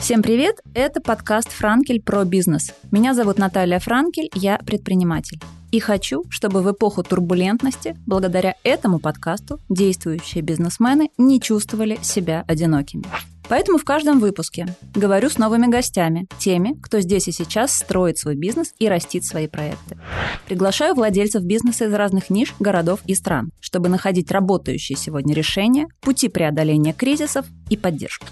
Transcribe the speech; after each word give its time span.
Всем 0.00 0.22
привет! 0.22 0.60
Это 0.74 1.00
подкаст 1.00 1.52
«Франкель 1.52 2.02
про 2.02 2.24
бизнес». 2.24 2.72
Меня 2.90 3.14
зовут 3.14 3.38
Наталья 3.38 3.78
Франкель, 3.78 4.28
я 4.34 4.58
предприниматель. 4.58 5.38
И 5.70 5.78
хочу, 5.78 6.24
чтобы 6.30 6.62
в 6.62 6.72
эпоху 6.72 7.04
турбулентности, 7.04 7.96
благодаря 8.06 8.56
этому 8.64 8.98
подкасту, 8.98 9.60
действующие 9.68 10.42
бизнесмены 10.42 11.10
не 11.18 11.40
чувствовали 11.40 11.98
себя 12.02 12.44
одинокими. 12.48 13.04
Поэтому 13.50 13.78
в 13.78 13.84
каждом 13.84 14.20
выпуске 14.20 14.76
говорю 14.94 15.28
с 15.28 15.36
новыми 15.36 15.66
гостями, 15.66 16.28
теми, 16.38 16.78
кто 16.80 17.00
здесь 17.00 17.26
и 17.26 17.32
сейчас 17.32 17.74
строит 17.74 18.16
свой 18.16 18.36
бизнес 18.36 18.72
и 18.78 18.88
растит 18.88 19.24
свои 19.24 19.48
проекты. 19.48 19.98
Приглашаю 20.46 20.94
владельцев 20.94 21.42
бизнеса 21.42 21.86
из 21.86 21.92
разных 21.92 22.30
ниш, 22.30 22.54
городов 22.60 23.00
и 23.06 23.14
стран, 23.16 23.50
чтобы 23.58 23.88
находить 23.88 24.30
работающие 24.30 24.96
сегодня 24.96 25.34
решения, 25.34 25.88
пути 26.00 26.28
преодоления 26.28 26.92
кризисов 26.92 27.44
и 27.68 27.76
поддержку. 27.76 28.26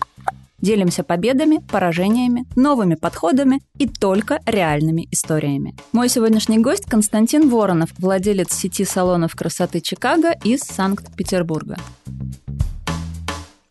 Делимся 0.60 1.02
победами, 1.02 1.58
поражениями, 1.68 2.44
новыми 2.54 2.94
подходами 2.94 3.60
и 3.76 3.88
только 3.88 4.40
реальными 4.46 5.08
историями. 5.10 5.74
Мой 5.90 6.08
сегодняшний 6.08 6.58
гость 6.58 6.84
Константин 6.84 7.48
Воронов, 7.48 7.90
владелец 7.98 8.52
сети 8.52 8.84
салонов 8.84 9.34
красоты 9.34 9.80
Чикаго 9.80 10.30
из 10.44 10.60
Санкт-Петербурга. 10.60 11.76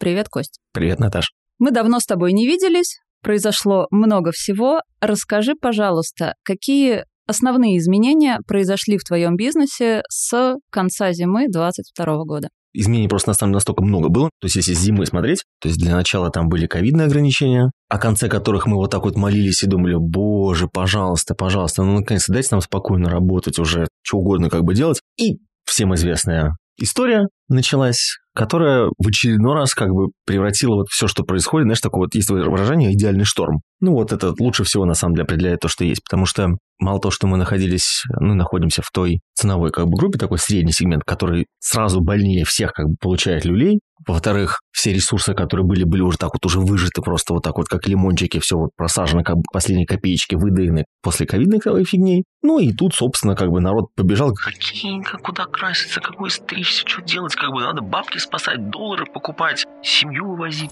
Привет, 0.07 0.29
Кость. 0.29 0.61
Привет, 0.71 0.99
Наташ. 0.99 1.33
Мы 1.59 1.71
давно 1.71 1.99
с 1.99 2.05
тобой 2.05 2.31
не 2.31 2.47
виделись, 2.47 3.01
произошло 3.21 3.87
много 3.91 4.31
всего. 4.31 4.79
Расскажи, 5.01 5.53
пожалуйста, 5.59 6.35
какие 6.43 7.03
основные 7.25 7.77
изменения 7.77 8.39
произошли 8.47 8.97
в 8.97 9.03
твоем 9.03 9.35
бизнесе 9.35 10.03
с 10.09 10.55
конца 10.69 11.11
зимы 11.11 11.49
2022 11.49 12.23
года? 12.23 12.47
изменений 12.71 13.09
просто 13.09 13.31
на 13.31 13.33
самом 13.33 13.51
деле 13.51 13.57
настолько 13.57 13.83
много 13.83 14.07
было. 14.07 14.29
То 14.39 14.45
есть, 14.45 14.55
если 14.55 14.75
с 14.75 14.79
зимы 14.79 15.05
смотреть, 15.05 15.43
то 15.59 15.67
есть 15.67 15.77
для 15.77 15.93
начала 15.93 16.29
там 16.29 16.47
были 16.47 16.67
ковидные 16.67 17.07
ограничения, 17.07 17.71
о 17.89 17.97
конце 17.97 18.29
которых 18.29 18.65
мы 18.65 18.77
вот 18.77 18.91
так 18.91 19.03
вот 19.03 19.17
молились 19.17 19.63
и 19.63 19.67
думали, 19.67 19.95
боже, 19.97 20.69
пожалуйста, 20.71 21.35
пожалуйста, 21.35 21.83
ну 21.83 21.99
наконец-то 21.99 22.31
дайте 22.31 22.49
нам 22.51 22.61
спокойно 22.61 23.09
работать 23.09 23.59
уже, 23.59 23.87
что 24.03 24.19
угодно 24.19 24.49
как 24.49 24.63
бы 24.63 24.73
делать. 24.73 25.01
И 25.17 25.39
всем 25.65 25.93
известная 25.95 26.55
история 26.77 27.27
началась, 27.49 28.17
которая 28.37 28.89
в 28.99 29.07
очередной 29.07 29.55
раз 29.55 29.73
как 29.73 29.89
бы 29.89 30.09
превратила 30.23 30.75
вот 30.75 30.89
все, 30.91 31.07
что 31.07 31.23
происходит, 31.23 31.65
знаешь, 31.65 31.81
такое 31.81 32.01
вот 32.01 32.13
есть 32.13 32.29
выражение 32.29 32.93
«идеальный 32.93 33.25
шторм». 33.25 33.61
Ну 33.81 33.93
вот 33.93 34.13
это 34.13 34.31
лучше 34.39 34.63
всего 34.63 34.85
на 34.85 34.93
самом 34.93 35.15
деле 35.15 35.23
определяет 35.23 35.61
то, 35.61 35.67
что 35.67 35.83
есть, 35.83 36.03
потому 36.03 36.27
что 36.27 36.49
мало 36.79 36.99
того, 37.01 37.11
что 37.11 37.25
мы 37.25 37.37
находились, 37.37 38.03
ну, 38.19 38.35
находимся 38.35 38.83
в 38.83 38.91
той 38.91 39.21
ценовой 39.33 39.71
как 39.71 39.87
бы 39.87 39.97
группе, 39.97 40.19
такой 40.19 40.37
средний 40.37 40.71
сегмент, 40.71 41.03
который 41.03 41.47
сразу 41.59 41.99
больнее 41.99 42.45
всех 42.45 42.73
как 42.73 42.85
бы 42.85 42.95
получает 43.01 43.43
люлей. 43.43 43.79
Во-вторых, 44.05 44.59
все 44.71 44.93
ресурсы, 44.93 45.33
которые 45.33 45.65
были, 45.65 45.83
были 45.83 46.01
уже 46.01 46.17
так 46.17 46.31
вот 46.33 46.45
уже 46.45 46.59
выжаты 46.59 47.01
просто 47.01 47.33
вот 47.33 47.43
так 47.43 47.57
вот, 47.57 47.67
как 47.67 47.87
лимончики, 47.87 48.39
все 48.39 48.57
вот 48.57 48.69
просажено, 48.75 49.23
как 49.23 49.37
последние 49.51 49.87
копеечки 49.87 50.35
выдаены 50.35 50.85
после 51.01 51.25
ковидной 51.25 51.59
фигней. 51.83 52.23
Ну 52.43 52.59
и 52.59 52.73
тут, 52.73 52.93
собственно, 52.93 53.35
как 53.35 53.49
бы 53.49 53.59
народ 53.59 53.87
побежал, 53.95 54.33
какие, 54.33 55.01
куда 55.23 55.45
краситься, 55.45 55.99
какой 55.99 56.29
стричься, 56.29 56.87
что 56.87 57.01
делать, 57.01 57.35
как 57.35 57.51
бы 57.51 57.61
надо 57.61 57.81
бабки 57.81 58.17
спасать, 58.19 58.69
доллары 58.69 59.05
покупать, 59.05 59.65
семью 59.81 60.27
вывозить. 60.29 60.71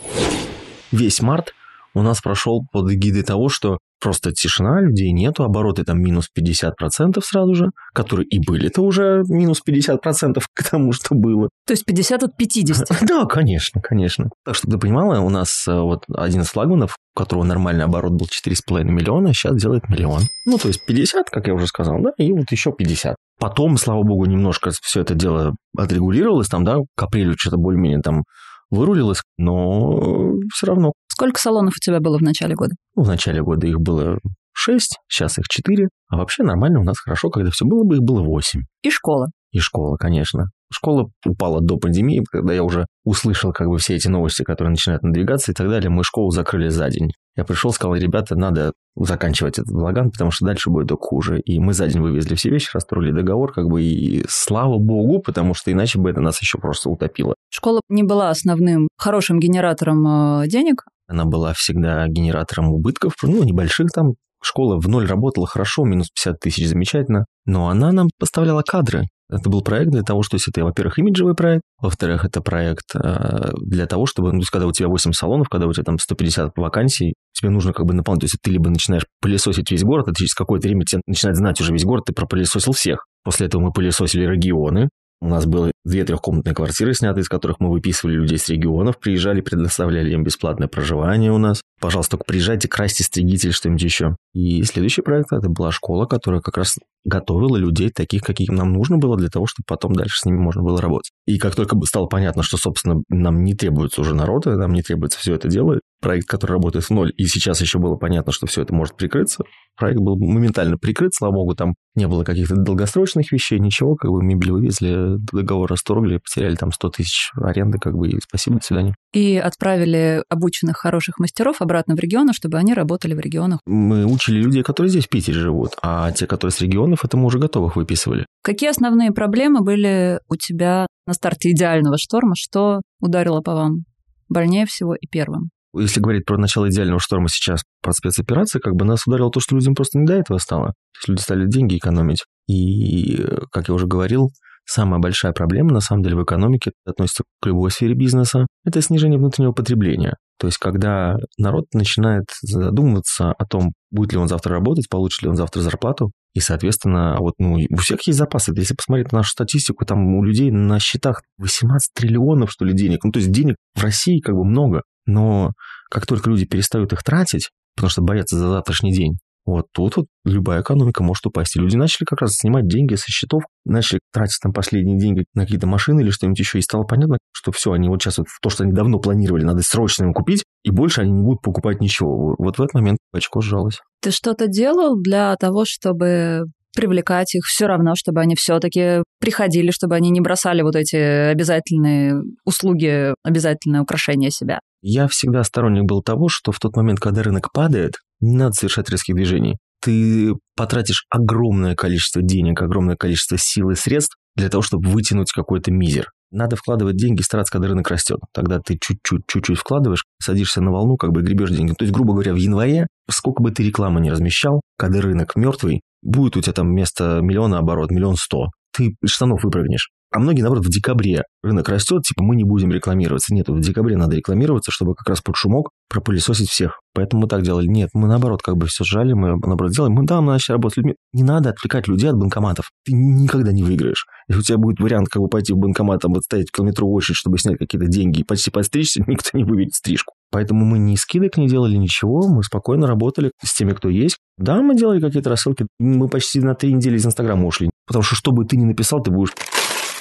Весь 0.91 1.21
март 1.21 1.53
у 1.95 2.01
нас 2.01 2.21
прошел 2.21 2.63
под 2.71 2.91
эгидой 2.91 3.23
того, 3.23 3.49
что 3.49 3.79
просто 4.01 4.31
тишина, 4.31 4.81
людей 4.81 5.11
нету, 5.11 5.43
обороты 5.43 5.83
там 5.83 5.99
минус 5.99 6.29
50% 6.37 7.19
сразу 7.21 7.55
же, 7.55 7.71
которые 7.93 8.27
и 8.27 8.39
были-то 8.45 8.81
уже 8.81 9.23
минус 9.27 9.61
50% 9.67 10.43
к 10.53 10.69
тому, 10.69 10.91
что 10.91 11.15
было. 11.15 11.49
То 11.65 11.73
есть 11.73 11.85
50 11.85 12.23
от 12.23 12.37
50? 12.37 12.87
Да, 13.07 13.25
конечно, 13.25 13.81
конечно. 13.81 14.29
Так, 14.43 14.55
чтобы 14.55 14.75
ты 14.75 14.79
понимала, 14.79 15.19
у 15.21 15.29
нас 15.29 15.67
э, 15.67 15.79
вот 15.79 16.03
один 16.13 16.41
из 16.41 16.47
флагманов, 16.47 16.97
у 17.15 17.19
которого 17.19 17.43
нормальный 17.43 17.85
оборот 17.85 18.11
был 18.11 18.27
4,5 18.27 18.83
миллиона, 18.83 19.33
сейчас 19.33 19.55
делает 19.55 19.89
миллион. 19.89 20.23
Ну, 20.45 20.57
то 20.57 20.67
есть 20.67 20.85
50, 20.85 21.29
как 21.29 21.47
я 21.47 21.53
уже 21.53 21.67
сказал, 21.67 22.01
да, 22.01 22.11
и 22.17 22.31
вот 22.31 22.51
еще 22.51 22.71
50. 22.71 23.15
Потом, 23.39 23.77
слава 23.77 24.03
богу, 24.03 24.25
немножко 24.25 24.71
все 24.81 25.01
это 25.01 25.15
дело 25.15 25.55
отрегулировалось, 25.77 26.47
там, 26.47 26.63
да, 26.63 26.77
к 26.95 27.03
апрелю 27.03 27.35
что-то 27.37 27.57
более-менее 27.57 28.01
там 28.01 28.23
вырулилось, 28.69 29.21
но 29.37 30.33
все 30.53 30.67
равно. 30.67 30.93
Сколько 31.07 31.39
салонов 31.39 31.75
у 31.77 31.79
тебя 31.79 31.99
было 31.99 32.17
в 32.17 32.21
начале 32.21 32.55
года? 32.55 32.75
Ну, 32.95 33.03
в 33.03 33.07
начале 33.07 33.41
года 33.41 33.67
их 33.67 33.79
было 33.79 34.19
шесть, 34.53 34.97
сейчас 35.07 35.37
их 35.37 35.45
четыре. 35.49 35.89
А 36.09 36.17
вообще 36.17 36.43
нормально 36.43 36.79
у 36.79 36.83
нас 36.83 36.97
хорошо, 36.99 37.29
когда 37.29 37.51
все 37.51 37.65
было 37.65 37.83
бы, 37.83 37.95
их 37.95 38.01
было 38.01 38.21
восемь. 38.21 38.61
И 38.81 38.89
школа. 38.89 39.27
И 39.55 39.59
школа, 39.59 39.95
конечно. 39.95 40.47
Школа 40.69 41.09
упала 41.25 41.61
до 41.61 41.77
пандемии, 41.77 42.21
когда 42.29 42.53
я 42.53 42.61
уже 42.61 42.87
услышал 43.05 43.53
как 43.53 43.69
бы 43.69 43.77
все 43.77 43.95
эти 43.95 44.09
новости, 44.09 44.43
которые 44.43 44.71
начинают 44.71 45.01
надвигаться 45.01 45.53
и 45.53 45.55
так 45.55 45.69
далее. 45.69 45.89
Мы 45.89 46.03
школу 46.03 46.29
закрыли 46.31 46.67
за 46.67 46.89
день. 46.89 47.11
Я 47.37 47.45
пришел, 47.45 47.71
сказал, 47.71 47.95
ребята, 47.95 48.35
надо 48.35 48.73
заканчивать 48.97 49.57
этот 49.57 49.71
балаган, 49.71 50.11
потому 50.11 50.31
что 50.31 50.45
дальше 50.45 50.69
будет 50.69 50.89
только 50.89 51.05
хуже. 51.05 51.39
И 51.39 51.57
мы 51.57 51.71
за 51.71 51.87
день 51.87 52.01
вывезли 52.01 52.35
все 52.35 52.49
вещи, 52.49 52.69
расстроили 52.73 53.13
договор, 53.13 53.53
как 53.53 53.67
бы, 53.67 53.81
и 53.81 54.25
слава 54.27 54.77
богу, 54.77 55.21
потому 55.21 55.53
что 55.53 55.71
иначе 55.71 55.99
бы 55.99 56.09
это 56.09 56.19
нас 56.19 56.41
еще 56.41 56.57
просто 56.57 56.89
утопило. 56.89 57.33
Школа 57.49 57.79
не 57.87 58.03
была 58.03 58.29
основным 58.29 58.89
хорошим 58.97 59.39
генератором 59.39 60.41
э, 60.41 60.47
денег? 60.49 60.83
Она 61.07 61.23
была 61.23 61.53
всегда 61.53 62.05
генератором 62.09 62.73
убытков, 62.73 63.13
ну, 63.23 63.41
небольших 63.45 63.91
там. 63.93 64.15
Школа 64.43 64.81
в 64.81 64.89
ноль 64.89 65.07
работала 65.07 65.47
хорошо, 65.47 65.85
минус 65.85 66.09
50 66.09 66.39
тысяч 66.41 66.67
замечательно, 66.67 67.23
но 67.45 67.69
она 67.69 67.93
нам 67.93 68.09
поставляла 68.19 68.61
кадры. 68.61 69.05
Это 69.29 69.49
был 69.49 69.61
проект 69.61 69.91
для 69.91 70.03
того, 70.03 70.21
что 70.21 70.37
это, 70.37 70.63
во-первых, 70.63 70.99
имиджевый 70.99 71.33
проект, 71.33 71.63
во-вторых, 71.81 72.25
это 72.25 72.41
проект 72.41 72.95
э, 72.95 73.51
для 73.59 73.87
того, 73.87 74.05
чтобы, 74.05 74.27
ну, 74.27 74.39
то 74.39 74.43
есть, 74.43 74.51
когда 74.51 74.67
у 74.67 74.71
тебя 74.71 74.87
8 74.87 75.13
салонов, 75.13 75.49
когда 75.49 75.67
у 75.67 75.73
тебя 75.73 75.83
там 75.83 75.97
150 75.97 76.55
вакансий, 76.57 77.15
тебе 77.33 77.49
нужно 77.49 77.73
как 77.73 77.85
бы 77.85 77.93
наполнить. 77.93 78.21
То 78.21 78.25
есть 78.25 78.37
ты 78.41 78.51
либо 78.51 78.69
начинаешь 78.69 79.05
пылесосить 79.21 79.71
весь 79.71 79.83
город, 79.83 80.07
а 80.07 80.13
через 80.13 80.33
какое-то 80.33 80.67
время 80.67 80.85
тебе 80.85 81.01
начинает 81.07 81.37
знать 81.37 81.59
уже 81.59 81.73
весь 81.73 81.85
город, 81.85 82.05
ты 82.05 82.13
пропылесосил 82.13 82.73
всех. 82.73 83.05
После 83.23 83.47
этого 83.47 83.61
мы 83.61 83.71
пылесосили 83.71 84.25
регионы, 84.25 84.89
у 85.21 85.27
нас 85.27 85.45
было 85.45 85.71
две 85.83 86.03
трехкомнатные 86.03 86.53
квартиры 86.53 86.93
сняты, 86.93 87.21
из 87.21 87.29
которых 87.29 87.59
мы 87.59 87.71
выписывали 87.71 88.15
людей 88.15 88.37
с 88.37 88.49
регионов, 88.49 88.99
приезжали, 88.99 89.41
предоставляли 89.41 90.11
им 90.11 90.23
бесплатное 90.23 90.67
проживание 90.67 91.31
у 91.31 91.37
нас. 91.37 91.61
Пожалуйста, 91.79 92.11
только 92.11 92.25
приезжайте, 92.25 92.67
красьте 92.67 93.03
стригитель, 93.03 93.51
что-нибудь 93.51 93.81
еще. 93.81 94.15
И 94.33 94.61
следующий 94.63 95.01
проект 95.01 95.31
это 95.31 95.49
была 95.49 95.71
школа, 95.71 96.05
которая 96.05 96.41
как 96.41 96.57
раз 96.57 96.77
готовила 97.05 97.55
людей 97.55 97.89
таких, 97.89 98.23
каких 98.23 98.49
нам 98.49 98.73
нужно 98.73 98.97
было 98.97 99.15
для 99.15 99.29
того, 99.29 99.45
чтобы 99.45 99.65
потом 99.67 99.93
дальше 99.93 100.19
с 100.19 100.25
ними 100.25 100.37
можно 100.37 100.63
было 100.63 100.81
работать. 100.81 101.11
И 101.25 101.37
как 101.37 101.55
только 101.55 101.77
стало 101.85 102.07
понятно, 102.07 102.43
что, 102.43 102.57
собственно, 102.57 103.01
нам 103.09 103.43
не 103.43 103.53
требуется 103.53 104.01
уже 104.01 104.13
народа, 104.15 104.57
нам 104.57 104.73
не 104.73 104.81
требуется 104.81 105.19
все 105.19 105.35
это 105.35 105.47
делать, 105.47 105.79
проект, 106.01 106.27
который 106.27 106.53
работает 106.53 106.85
в 106.85 106.89
ноль, 106.91 107.13
и 107.17 107.25
сейчас 107.25 107.61
еще 107.61 107.79
было 107.79 107.95
понятно, 107.95 108.31
что 108.31 108.45
все 108.45 108.61
это 108.61 108.73
может 108.73 108.95
прикрыться, 108.95 109.43
проект 109.77 109.99
был 109.99 110.17
моментально 110.17 110.77
прикрыт, 110.77 111.13
слава 111.13 111.33
богу, 111.33 111.55
там 111.55 111.73
не 111.95 112.07
было 112.07 112.23
каких-то 112.23 112.55
долгосрочных 112.55 113.31
вещей, 113.31 113.59
ничего, 113.59 113.95
как 113.95 114.11
бы 114.11 114.23
мебель 114.23 114.51
вывезли, 114.51 115.17
договор 115.31 115.69
расторгли, 115.69 116.17
потеряли 116.17 116.55
там 116.55 116.71
100 116.71 116.89
тысяч 116.89 117.31
аренды, 117.35 117.77
как 117.79 117.95
бы, 117.95 118.09
и 118.09 118.19
спасибо, 118.21 118.57
до 118.57 118.65
свидания. 118.65 118.95
И 119.13 119.37
отправили 119.37 120.23
обученных 120.29 120.77
хороших 120.77 121.19
мастеров 121.19 121.61
обратно 121.61 121.95
в 121.95 121.99
регионы, 121.99 122.33
чтобы 122.33 122.57
они 122.57 122.73
работали 122.73 123.13
в 123.13 123.19
регионах. 123.19 123.59
Мы 123.65 124.05
учили 124.05 124.41
людей, 124.41 124.61
которые 124.61 124.89
здесь 124.89 125.05
в 125.05 125.09
Питере 125.09 125.39
живут, 125.39 125.71
а 125.81 126.11
те, 126.11 126.27
которые 126.27 126.51
с 126.51 126.61
регионов, 126.95 127.05
это 127.05 127.17
мы 127.17 127.25
уже 127.25 127.39
готовых 127.39 127.75
выписывали. 127.75 128.25
Какие 128.43 128.69
основные 128.69 129.11
проблемы 129.11 129.61
были 129.61 130.19
у 130.29 130.35
тебя 130.35 130.87
на 131.05 131.13
старте 131.13 131.51
идеального 131.51 131.97
шторма? 131.97 132.33
Что 132.35 132.81
ударило 132.99 133.41
по 133.41 133.53
вам 133.53 133.85
больнее 134.29 134.65
всего 134.65 134.95
и 134.95 135.07
первым? 135.07 135.49
если 135.77 135.99
говорить 135.99 136.25
про 136.25 136.37
начало 136.37 136.69
идеального 136.69 137.01
шторма 137.01 137.27
сейчас, 137.27 137.61
про 137.81 137.91
спецоперации, 137.91 138.59
как 138.59 138.75
бы 138.75 138.85
нас 138.85 139.05
ударило 139.05 139.29
то, 139.29 139.41
что 139.41 139.55
людям 139.55 139.75
просто 139.75 139.99
не 139.99 140.05
до 140.05 140.13
этого 140.13 140.37
стало. 140.37 140.67
То 140.67 140.99
есть 140.99 141.07
люди 141.09 141.19
стали 141.19 141.47
деньги 141.47 141.75
экономить. 141.75 142.23
И, 142.47 143.21
как 143.51 143.67
я 143.67 143.73
уже 143.73 143.85
говорил, 143.85 144.29
самая 144.65 145.01
большая 145.01 145.33
проблема, 145.33 145.73
на 145.73 145.81
самом 145.81 146.03
деле, 146.03 146.15
в 146.15 146.23
экономике 146.23 146.71
относится 146.85 147.25
к 147.41 147.45
любой 147.45 147.71
сфере 147.71 147.93
бизнеса, 147.93 148.47
это 148.63 148.81
снижение 148.81 149.19
внутреннего 149.19 149.51
потребления. 149.51 150.15
То 150.39 150.47
есть, 150.47 150.59
когда 150.59 151.17
народ 151.37 151.65
начинает 151.73 152.23
задумываться 152.41 153.33
о 153.33 153.45
том, 153.45 153.73
будет 153.91 154.13
ли 154.13 154.17
он 154.17 154.29
завтра 154.29 154.53
работать, 154.53 154.87
получит 154.87 155.23
ли 155.23 155.29
он 155.29 155.35
завтра 155.35 155.59
зарплату, 155.59 156.11
и, 156.35 156.41
соответственно, 156.41 157.15
вот, 157.17 157.35
ну, 157.39 157.57
у 157.69 157.77
всех 157.77 158.05
есть 158.05 158.19
запасы. 158.19 158.51
Если 158.53 158.75
посмотреть 158.75 159.13
на 159.13 159.19
нашу 159.19 159.31
статистику, 159.31 159.85
там 159.85 160.15
у 160.15 160.21
людей 160.21 160.51
на 160.51 160.79
счетах 160.79 161.23
18 161.37 161.93
триллионов, 161.93 162.51
что 162.51 162.65
ли, 162.65 162.73
денег. 162.73 163.05
Ну, 163.05 163.11
то 163.13 163.19
есть 163.19 163.31
денег 163.31 163.55
в 163.73 163.81
России 163.81 164.19
как 164.19 164.35
бы 164.35 164.43
много. 164.43 164.81
Но 165.05 165.53
как 165.89 166.05
только 166.05 166.29
люди 166.29 166.45
перестают 166.45 166.91
их 166.91 167.03
тратить, 167.03 167.51
потому 167.77 167.89
что 167.89 168.01
боятся 168.01 168.37
за 168.37 168.49
завтрашний 168.49 168.93
день, 168.93 169.17
вот 169.45 169.67
тут 169.73 169.97
вот 169.97 170.05
любая 170.23 170.61
экономика 170.61 171.03
может 171.03 171.25
упасть. 171.25 171.55
И 171.55 171.59
люди 171.59 171.75
начали 171.75 172.05
как 172.05 172.21
раз 172.21 172.33
снимать 172.33 172.67
деньги 172.67 172.95
со 172.95 173.05
счетов, 173.07 173.43
начали 173.63 173.99
тратить 174.11 174.39
там 174.41 174.53
последние 174.53 174.97
деньги 174.97 175.25
на 175.33 175.43
какие-то 175.43 175.67
машины 175.67 176.01
или 176.01 176.09
что-нибудь 176.09 176.39
еще. 176.39 176.57
И 176.57 176.61
стало 176.61 176.83
понятно, 176.83 177.17
что 177.31 177.51
все, 177.51 177.71
они 177.71 177.87
вот 177.87 178.01
сейчас 178.01 178.17
вот 178.17 178.27
то, 178.41 178.49
что 178.49 178.63
они 178.63 178.73
давно 178.73 178.99
планировали, 178.99 179.43
надо 179.43 179.61
срочно 179.61 180.05
им 180.05 180.13
купить, 180.13 180.43
и 180.63 180.71
больше 180.71 181.01
они 181.01 181.11
не 181.11 181.21
будут 181.21 181.41
покупать 181.41 181.79
ничего. 181.79 182.35
Вот 182.37 182.57
в 182.57 182.61
этот 182.61 182.73
момент 182.73 182.97
очко 183.13 183.41
сжалось. 183.41 183.79
Ты 184.01 184.11
что-то 184.11 184.47
делал 184.47 184.99
для 184.99 185.35
того, 185.35 185.63
чтобы 185.65 186.45
привлекать 186.75 187.33
их 187.35 187.45
все 187.45 187.67
равно, 187.67 187.95
чтобы 187.95 188.21
они 188.21 188.35
все-таки 188.35 189.01
приходили, 189.19 189.71
чтобы 189.71 189.95
они 189.95 190.09
не 190.09 190.21
бросали 190.21 190.61
вот 190.61 190.75
эти 190.75 190.95
обязательные 190.95 192.21
услуги, 192.43 193.13
обязательное 193.23 193.81
украшение 193.81 194.29
себя. 194.29 194.59
Я 194.81 195.07
всегда 195.07 195.43
сторонник 195.43 195.85
был 195.85 196.03
того, 196.03 196.27
что 196.29 196.51
в 196.51 196.59
тот 196.59 196.75
момент, 196.75 196.99
когда 196.99 197.23
рынок 197.23 197.51
падает, 197.51 197.95
не 198.19 198.35
надо 198.35 198.53
совершать 198.53 198.89
резких 198.89 199.15
движений. 199.15 199.57
Ты 199.81 200.33
потратишь 200.55 201.05
огромное 201.09 201.75
количество 201.75 202.21
денег, 202.21 202.61
огромное 202.61 202.95
количество 202.95 203.37
сил 203.37 203.69
и 203.69 203.75
средств 203.75 204.15
для 204.35 204.49
того, 204.49 204.61
чтобы 204.61 204.89
вытянуть 204.89 205.31
какой-то 205.31 205.71
мизер. 205.71 206.09
Надо 206.31 206.55
вкладывать 206.55 206.97
деньги, 206.97 207.21
стараться, 207.21 207.51
когда 207.51 207.67
рынок 207.67 207.89
растет. 207.89 208.19
Тогда 208.33 208.59
ты 208.59 208.77
чуть-чуть, 208.81 209.21
чуть-чуть 209.27 209.57
вкладываешь, 209.57 210.05
садишься 210.21 210.61
на 210.61 210.71
волну, 210.71 210.97
как 210.97 211.11
бы 211.11 211.21
гребешь 211.21 211.51
деньги. 211.51 211.73
То 211.73 211.83
есть, 211.83 211.93
грубо 211.93 212.13
говоря, 212.13 212.33
в 212.33 212.37
январе, 212.37 212.87
сколько 213.09 213.41
бы 213.41 213.51
ты 213.51 213.63
рекламы 213.63 214.01
не 214.01 214.11
размещал, 214.11 214.61
когда 214.77 215.01
рынок 215.01 215.35
мертвый, 215.35 215.81
будет 216.01 216.35
у 216.35 216.41
тебя 216.41 216.53
там 216.53 216.69
вместо 216.69 217.19
миллиона 217.21 217.59
оборот, 217.59 217.91
миллион 217.91 218.15
сто. 218.15 218.47
Ты 218.75 218.95
штанов 219.05 219.43
выпрыгнешь. 219.43 219.91
А 220.15 220.19
многие, 220.19 220.43
наоборот, 220.43 220.65
в 220.65 220.69
декабре 220.69 221.23
рынок 221.43 221.67
растет, 221.67 222.03
типа 222.03 222.23
мы 222.23 222.37
не 222.37 222.45
будем 222.45 222.71
рекламироваться. 222.71 223.33
Нет, 223.33 223.49
в 223.49 223.59
декабре 223.59 223.97
надо 223.97 224.15
рекламироваться, 224.15 224.71
чтобы 224.71 224.95
как 224.95 225.09
раз 225.09 225.19
под 225.19 225.35
шумок 225.35 225.71
пропылесосить 225.89 226.49
всех. 226.49 226.79
Поэтому 226.93 227.23
мы 227.23 227.27
так 227.27 227.41
делали. 227.41 227.67
Нет, 227.67 227.89
мы 227.93 228.07
наоборот 228.07 228.41
как 228.41 228.55
бы 228.55 228.65
все 228.67 228.85
сжали, 228.85 229.11
мы 229.11 229.35
наоборот 229.35 229.73
делаем. 229.73 229.93
Мы 229.93 230.05
да, 230.05 230.21
мы 230.21 230.31
начали 230.31 230.53
работать 230.53 230.75
с 230.75 230.77
людьми. 230.77 230.95
Не 231.11 231.23
надо 231.23 231.49
отвлекать 231.49 231.89
людей 231.89 232.09
от 232.09 232.15
банкоматов. 232.15 232.69
Ты 232.85 232.93
никогда 232.93 233.51
не 233.51 233.61
выиграешь. 233.61 234.05
Если 234.29 234.39
у 234.39 234.43
тебя 234.43 234.57
будет 234.57 234.79
вариант 234.79 235.09
как 235.09 235.21
бы 235.21 235.27
пойти 235.27 235.51
в 235.51 235.57
банкомат, 235.57 235.99
там, 235.99 236.13
отстоять 236.13 236.49
километровую 236.49 236.95
очередь, 236.95 237.17
чтобы 237.17 237.37
снять 237.37 237.57
какие-то 237.57 237.87
деньги 237.87 238.21
и 238.21 238.23
почти 238.23 238.51
подстричься, 238.51 239.03
никто 239.07 239.37
не 239.37 239.43
выведет 239.43 239.73
стрижку. 239.73 240.13
Поэтому 240.31 240.63
мы 240.63 240.79
ни 240.79 240.95
скидок 240.95 241.35
не 241.35 241.49
делали, 241.49 241.75
ничего. 241.75 242.25
Мы 242.29 242.41
спокойно 242.43 242.87
работали 242.87 243.31
с 243.43 243.53
теми, 243.53 243.73
кто 243.73 243.89
есть. 243.89 244.15
Да, 244.37 244.61
мы 244.61 244.77
делали 244.77 245.01
какие-то 245.01 245.29
рассылки. 245.29 245.67
Мы 245.77 246.07
почти 246.07 246.39
на 246.39 246.55
три 246.55 246.71
недели 246.71 246.95
из 246.95 247.05
Инстаграма 247.05 247.45
ушли. 247.47 247.69
Потому 247.85 248.03
что 248.03 248.15
что 248.15 248.31
бы 248.31 248.45
ты 248.45 248.55
ни 248.55 248.65
написал, 248.65 249.03
ты 249.03 249.11
будешь 249.11 249.33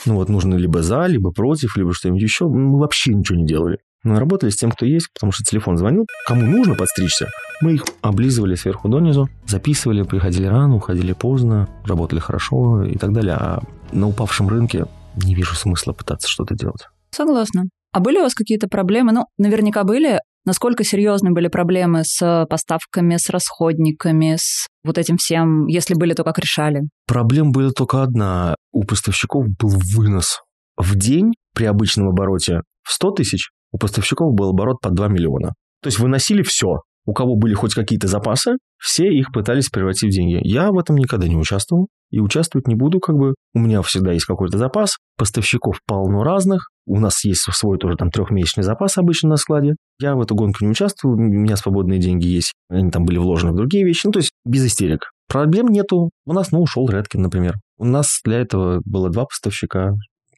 ну 0.06 0.14
вот 0.14 0.28
нужно 0.28 0.54
либо 0.54 0.82
за, 0.82 1.06
либо 1.06 1.30
против, 1.30 1.76
либо 1.76 1.92
что-нибудь 1.92 2.22
еще. 2.22 2.48
Мы 2.48 2.78
вообще 2.78 3.14
ничего 3.14 3.38
не 3.38 3.46
делали. 3.46 3.78
Мы 4.02 4.18
работали 4.20 4.50
с 4.50 4.56
тем, 4.56 4.70
кто 4.70 4.84
есть, 4.84 5.08
потому 5.14 5.32
что 5.32 5.44
телефон 5.44 5.78
звонил. 5.78 6.06
Кому 6.26 6.42
нужно 6.42 6.74
подстричься, 6.74 7.28
мы 7.62 7.74
их 7.74 7.84
облизывали 8.02 8.54
сверху 8.54 8.88
донизу, 8.88 9.28
записывали, 9.46 10.02
приходили 10.02 10.46
рано, 10.46 10.76
уходили 10.76 11.14
поздно, 11.14 11.68
работали 11.86 12.20
хорошо 12.20 12.84
и 12.84 12.98
так 12.98 13.12
далее. 13.12 13.34
А 13.34 13.62
на 13.92 14.06
упавшем 14.08 14.48
рынке 14.48 14.84
не 15.16 15.34
вижу 15.34 15.54
смысла 15.54 15.92
пытаться 15.92 16.28
что-то 16.28 16.54
делать. 16.54 16.88
Согласна. 17.12 17.64
А 17.92 18.00
были 18.00 18.18
у 18.18 18.22
вас 18.22 18.34
какие-то 18.34 18.68
проблемы? 18.68 19.12
Ну, 19.12 19.26
наверняка 19.38 19.84
были. 19.84 20.20
Насколько 20.46 20.85
серьезны 20.85 21.32
были 21.32 21.49
проблемы 21.49 22.02
с 22.05 22.46
поставками, 22.49 23.17
с 23.17 23.31
расходниками, 23.31 24.37
с 24.38 24.67
вот 24.85 24.99
этим 24.99 25.17
всем? 25.17 25.67
Если 25.67 25.94
были, 25.94 26.12
то 26.12 26.23
как 26.23 26.38
решали? 26.38 26.82
Проблем 27.06 27.50
была 27.50 27.70
только 27.70 28.02
одна. 28.02 28.55
У 28.73 28.85
поставщиков 28.85 29.46
был 29.58 29.70
вынос. 29.94 30.41
В 30.76 30.96
день 30.96 31.32
при 31.55 31.64
обычном 31.64 32.08
обороте 32.08 32.61
в 32.82 32.93
100 32.93 33.11
тысяч 33.12 33.50
у 33.73 33.79
поставщиков 33.79 34.35
был 34.35 34.50
оборот 34.50 34.81
по 34.82 34.91
2 34.91 35.08
миллиона. 35.08 35.55
То 35.81 35.88
есть 35.88 35.99
выносили 35.99 36.43
все 36.43 36.81
у 37.06 37.12
кого 37.12 37.36
были 37.36 37.54
хоть 37.54 37.74
какие-то 37.74 38.08
запасы, 38.08 38.56
все 38.78 39.08
их 39.08 39.32
пытались 39.32 39.68
превратить 39.68 40.10
в 40.10 40.14
деньги. 40.14 40.40
Я 40.42 40.70
в 40.70 40.78
этом 40.78 40.96
никогда 40.96 41.26
не 41.28 41.36
участвовал 41.36 41.88
и 42.10 42.20
участвовать 42.20 42.68
не 42.68 42.74
буду, 42.74 43.00
как 43.00 43.16
бы. 43.16 43.34
У 43.54 43.58
меня 43.58 43.82
всегда 43.82 44.12
есть 44.12 44.26
какой-то 44.26 44.58
запас, 44.58 44.96
поставщиков 45.16 45.80
полно 45.86 46.22
разных, 46.22 46.68
у 46.86 47.00
нас 47.00 47.24
есть 47.24 47.40
свой 47.40 47.78
тоже 47.78 47.96
там 47.96 48.10
трехмесячный 48.10 48.62
запас 48.62 48.98
обычно 48.98 49.30
на 49.30 49.36
складе. 49.36 49.76
Я 49.98 50.14
в 50.14 50.20
эту 50.20 50.34
гонку 50.34 50.64
не 50.64 50.70
участвую, 50.70 51.16
у 51.16 51.18
меня 51.18 51.56
свободные 51.56 51.98
деньги 51.98 52.26
есть, 52.26 52.52
они 52.68 52.90
там 52.90 53.04
были 53.04 53.18
вложены 53.18 53.52
в 53.52 53.56
другие 53.56 53.84
вещи, 53.84 54.06
ну 54.06 54.12
то 54.12 54.18
есть 54.18 54.32
без 54.44 54.66
истерик. 54.66 55.10
Проблем 55.28 55.68
нету. 55.68 56.10
У 56.26 56.32
нас, 56.32 56.52
ну, 56.52 56.60
ушел 56.60 56.88
Редкин, 56.88 57.22
например. 57.22 57.54
У 57.78 57.84
нас 57.84 58.20
для 58.24 58.40
этого 58.40 58.82
было 58.84 59.08
два 59.10 59.24
поставщика, 59.24 59.94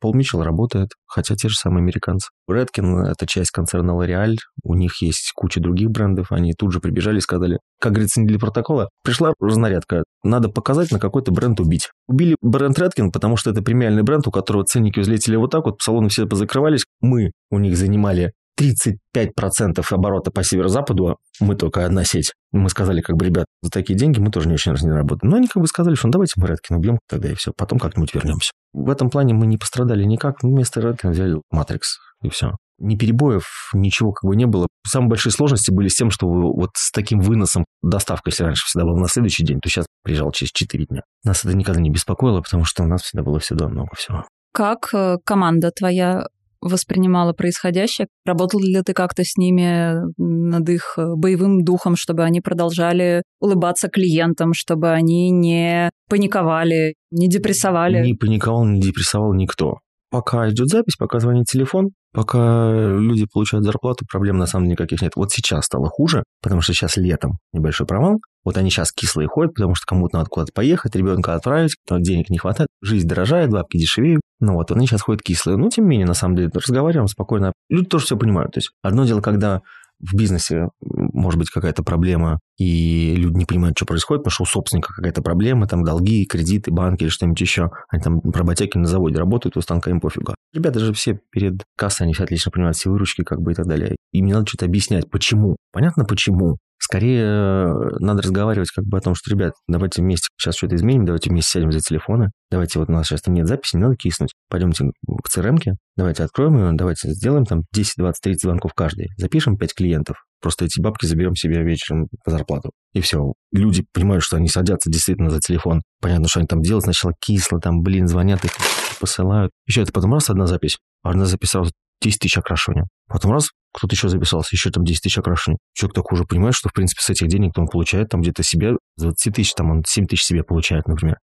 Пол 0.07 0.15
Митчелл 0.15 0.45
работает, 0.45 0.91
хотя 1.05 1.35
те 1.35 1.49
же 1.49 1.57
самые 1.57 1.83
американцы. 1.83 2.29
Redken– 2.49 3.03
это 3.11 3.27
часть 3.27 3.51
концерна 3.51 3.91
L'Oreal, 3.91 4.37
у 4.63 4.75
них 4.75 5.03
есть 5.03 5.33
куча 5.35 5.59
других 5.59 5.91
брендов, 5.91 6.31
они 6.31 6.53
тут 6.53 6.73
же 6.73 6.79
прибежали 6.79 7.19
и 7.19 7.21
сказали, 7.21 7.59
как 7.81 7.91
говорится, 7.91 8.21
не 8.21 8.29
для 8.29 8.39
протокола, 8.39 8.89
пришла 9.03 9.33
разнарядка, 9.41 10.05
надо 10.23 10.49
показать, 10.49 10.93
на 10.93 11.01
какой-то 11.01 11.33
бренд 11.33 11.59
убить. 11.59 11.91
Убили 12.07 12.37
бренд 12.41 12.79
Redken, 12.79 13.11
потому 13.13 13.37
что 13.37 13.51
это 13.51 13.63
премиальный 13.63 14.05
бренд, 14.05 14.29
у 14.29 14.31
которого 14.31 14.63
ценники 14.63 15.01
взлетели 15.01 15.35
вот 15.35 15.51
так 15.51 15.65
вот, 15.65 15.81
салоны 15.81 16.09
все 16.09 16.25
позакрывались, 16.27 16.85
мы 17.01 17.33
у 17.51 17.59
них 17.59 17.77
занимали 17.77 18.31
35% 18.59 19.85
оборота 19.91 20.31
по 20.31 20.43
северо-западу, 20.43 21.19
мы 21.41 21.57
только 21.57 21.85
одна 21.85 22.05
сеть. 22.05 22.33
Мы 22.53 22.69
сказали, 22.71 23.01
как 23.01 23.17
бы, 23.17 23.27
ребят, 23.27 23.47
за 23.63 23.71
такие 23.71 23.99
деньги 23.99 24.19
мы 24.19 24.31
тоже 24.31 24.49
не 24.49 24.55
очень 24.55 24.73
не 24.73 24.91
работаем. 24.91 25.31
Но 25.31 25.37
они 25.37 25.47
как 25.47 25.61
бы 25.61 25.67
сказали, 25.67 25.95
что 25.95 26.09
ну, 26.09 26.13
давайте 26.13 26.35
мы 26.37 26.49
Redkin 26.49 26.77
убьем 26.77 26.99
тогда 27.09 27.31
и 27.31 27.35
все, 27.35 27.53
потом 27.57 27.79
как-нибудь 27.79 28.15
вернемся. 28.15 28.53
В 28.73 28.91
этом 28.91 29.11
плане 29.11 29.35
мы 29.35 29.47
не 29.47 29.59
пострадали 29.59 30.05
никак, 30.05 30.43
вместо 30.43 30.81
Redkin 30.81 31.11
взяли 31.11 31.41
Matrix 31.55 31.83
и 32.23 32.29
все. 32.29 32.53
Ни 32.79 32.97
перебоев, 32.97 33.71
ничего 33.73 34.13
как 34.13 34.29
бы 34.29 34.37
не 34.37 34.47
было. 34.47 34.67
Самые 34.87 35.11
большие 35.11 35.33
сложности 35.33 35.71
были 35.71 35.89
с 35.89 35.95
тем, 35.95 36.11
что 36.11 36.29
вот 36.29 36.71
с 36.75 36.91
таким 36.93 37.21
выносом 37.21 37.65
доставка, 37.83 38.31
если 38.31 38.45
раньше 38.45 38.67
всегда 38.67 38.85
была 38.85 39.01
на 39.01 39.09
следующий 39.09 39.45
день, 39.45 39.61
то 39.61 39.69
сейчас 39.69 39.87
приезжал 40.03 40.31
через 40.33 40.53
4 40.53 40.85
дня. 40.87 41.03
Нас 41.25 41.45
это 41.45 41.57
никогда 41.57 41.81
не 41.81 41.91
беспокоило, 41.91 42.43
потому 42.43 42.65
что 42.65 42.83
у 42.83 42.87
нас 42.87 43.03
всегда 43.03 43.23
было 43.23 43.39
всегда 43.39 43.69
много 43.69 43.95
всего. 43.97 44.27
Как 44.53 44.91
э, 44.95 45.19
команда 45.25 45.71
твоя 45.71 46.27
воспринимала 46.61 47.33
происходящее? 47.33 48.09
Работал 48.25 48.61
ли 48.61 48.81
ты 48.83 48.93
как-то 48.93 49.23
с 49.25 49.37
ними 49.37 49.95
над 50.17 50.69
их 50.69 50.95
э, 50.99 51.15
боевым 51.15 51.65
духом, 51.65 51.97
чтобы 51.97 52.25
они 52.25 52.41
продолжали 52.41 53.23
улыбаться 53.41 53.89
клиентам, 53.89 54.53
чтобы 54.55 54.91
они 54.91 55.31
не 55.31 55.91
паниковали, 56.09 56.95
не 57.11 57.29
депрессовали? 57.29 58.05
Не 58.05 58.15
паниковал, 58.15 58.65
не 58.65 58.81
депрессовал 58.81 59.35
никто. 59.35 59.79
Пока 60.11 60.49
идет 60.49 60.69
запись, 60.69 60.97
пока 60.97 61.19
звонит 61.19 61.47
телефон, 61.47 61.91
пока 62.13 62.71
люди 62.73 63.27
получают 63.31 63.65
зарплату, 63.65 64.07
проблем 64.11 64.39
на 64.39 64.47
самом 64.47 64.67
деле 64.67 64.73
никаких 64.73 65.03
нет. 65.03 65.13
Вот 65.17 65.33
сейчас 65.33 65.65
стало 65.65 65.89
хуже, 65.89 66.23
потому 66.43 66.61
что 66.63 66.73
сейчас 66.73 66.97
летом 66.97 67.39
небольшой 67.53 67.87
провал. 67.87 68.21
Вот 68.47 68.57
они 68.57 68.71
сейчас 68.71 68.93
кислые 68.93 69.27
ходят, 69.27 69.55
потому 69.55 69.75
что 69.75 69.85
кому-то 69.87 70.19
надо 70.19 70.31
куда-то 70.31 70.53
поехать, 70.53 70.95
ребенка 70.95 71.35
отправить, 71.35 71.75
денег 71.91 72.31
не 72.31 72.39
хватает, 72.39 72.69
жизнь 72.81 73.09
дорожает, 73.09 73.51
бабки 73.51 73.77
дешевеют. 73.77 74.23
Ну 74.39 74.55
вот, 74.55 74.71
они 74.71 74.87
сейчас 74.87 75.03
ходят 75.03 75.21
кислые. 75.21 75.57
Но 75.57 75.69
тем 75.69 75.85
не 75.87 75.91
менее, 75.91 76.07
на 76.07 76.15
самом 76.15 76.37
деле, 76.37 76.51
разговариваем 76.55 77.09
спокойно. 77.09 77.53
Люди 77.69 77.89
тоже 77.89 78.05
все 78.05 78.17
понимают. 78.17 78.53
То 78.53 78.59
есть 78.59 78.71
одно 78.85 79.05
дело, 79.05 79.21
когда 79.21 79.63
в 79.99 80.15
бизнесе 80.15 80.69
может 80.81 81.41
быть 81.41 81.51
какая-то 81.51 81.83
проблема, 81.83 82.39
и 82.57 83.17
люди 83.17 83.37
не 83.37 83.47
понимают, 83.47 83.77
что 83.77 83.87
происходит, 83.87 84.23
потому 84.23 84.33
что 84.33 84.43
у 84.45 84.47
собственника 84.47 84.93
какая-то 84.95 85.23
проблема, 85.23 85.67
там 85.67 85.83
долги, 85.83 86.25
кредиты, 86.25 86.71
банки 86.71 87.03
или 87.03 87.09
что-нибудь 87.09 87.41
еще. 87.41 87.71
Они 87.89 88.01
там 88.01 88.21
работяги 88.33 88.79
на 88.79 88.87
заводе 88.87 89.19
работают, 89.19 89.57
у 89.57 89.61
станка 89.61 89.91
им 89.91 90.01
пофигу. 90.01 90.37
Ребята 90.53 90.79
же 90.79 90.93
все 90.93 91.19
перед 91.33 91.65
кассой, 91.77 92.05
они 92.05 92.15
все 92.15 92.23
отлично 92.23 92.53
понимают 92.53 92.77
все 92.77 92.91
выручки 92.91 93.25
как 93.25 93.41
бы 93.41 93.53
и 93.53 93.55
так 93.57 93.67
далее. 93.67 93.97
Им 94.13 94.27
не 94.27 94.33
надо 94.33 94.47
что-то 94.47 94.67
объяснять, 94.67 95.11
почему. 95.11 95.57
Понятно, 95.73 96.05
почему. 96.05 96.59
Скорее 96.79 97.23
э, 97.25 97.75
надо 98.01 98.23
разговаривать 98.23 98.71
как 98.71 98.85
бы 98.85 98.99
о 98.99 99.01
том, 99.01 99.15
что, 99.15 99.31
ребят, 99.31 99.55
давайте 99.67 100.03
вместе 100.03 100.29
сейчас 100.37 100.57
что-то 100.57 100.77
изменим, 100.77 101.05
давайте 101.05 101.31
вместе 101.31 101.53
сядем 101.53 101.73
за 101.73 101.81
телефоны, 101.81 102.31
давайте 102.51 102.79
вот 102.79 102.89
у 102.89 102.93
нас 102.93 103.07
сейчас 103.07 103.23
там 103.23 103.35
нет 103.35 103.47
записи, 103.47 103.77
не 103.77 103.83
надо 103.83 103.97
киснуть, 103.97 104.35
пойдемте 104.49 104.85
к 104.85 105.37
crm 105.37 105.59
давайте 105.97 106.23
откроем 106.23 106.57
ее, 106.59 106.73
давайте 106.73 107.11
сделаем 107.11 107.45
там 107.45 107.63
10, 107.73 107.95
20, 107.97 108.23
30 108.23 108.43
звонков 108.43 108.75
каждый, 108.75 109.09
запишем 109.17 109.57
5 109.57 109.75
клиентов, 109.75 110.17
просто 110.41 110.67
эти 110.67 110.81
бабки 110.81 111.07
заберем 111.07 111.35
себе 111.35 111.63
вечером 111.63 112.09
по 112.25 112.31
зарплату. 112.31 112.71
И 112.93 113.01
все. 113.01 113.33
Люди 113.53 113.85
понимают, 113.93 114.23
что 114.23 114.37
они 114.37 114.49
садятся 114.49 114.91
действительно 114.91 115.31
за 115.31 115.41
телефон. 115.41 115.83
Понятно, 116.01 116.29
что 116.29 116.41
они 116.41 116.47
там 116.47 116.63
делают 116.63 116.85
сначала 116.85 117.15
кисло, 117.21 117.59
там, 117.59 117.83
блин, 117.83 118.07
звонят, 118.07 118.45
их 118.45 118.53
посылают. 119.01 119.51
Еще 119.67 119.83
это 119.83 119.93
потом 119.93 120.15
раз 120.15 120.31
одна 120.31 120.47
запись, 120.47 120.79
одна 121.03 121.27
запись 121.27 121.51
сразу 121.51 121.73
10 122.03 122.19
тысяч 122.19 122.39
окрашивания. 122.39 122.87
Потом 123.09 123.33
раз, 123.33 123.51
кто-то 123.73 123.95
еще 123.95 124.09
записался, 124.09 124.51
еще 124.53 124.71
там 124.71 124.85
10 124.85 125.03
тысяч 125.03 125.19
окрашиваний. 125.19 125.59
Человек 125.75 125.95
так 125.95 126.13
уже 126.13 126.25
понимает, 126.25 126.55
что, 126.55 126.69
в 126.69 126.73
принципе, 126.73 127.03
с 127.03 127.11
этих 127.11 127.29
денег 127.29 127.53
он 127.57 127.69
получает 127.69 128.09
там 128.09 128.21
где-то 128.21 128.43
себе 128.43 128.73
20 128.99 129.35
тысяч, 129.35 129.55
там 129.55 129.71
он 129.71 129.83
7 129.87 130.07
тысяч 130.07 130.25
себе 130.25 130.43
получает, 130.43 130.87
например. 130.89 131.17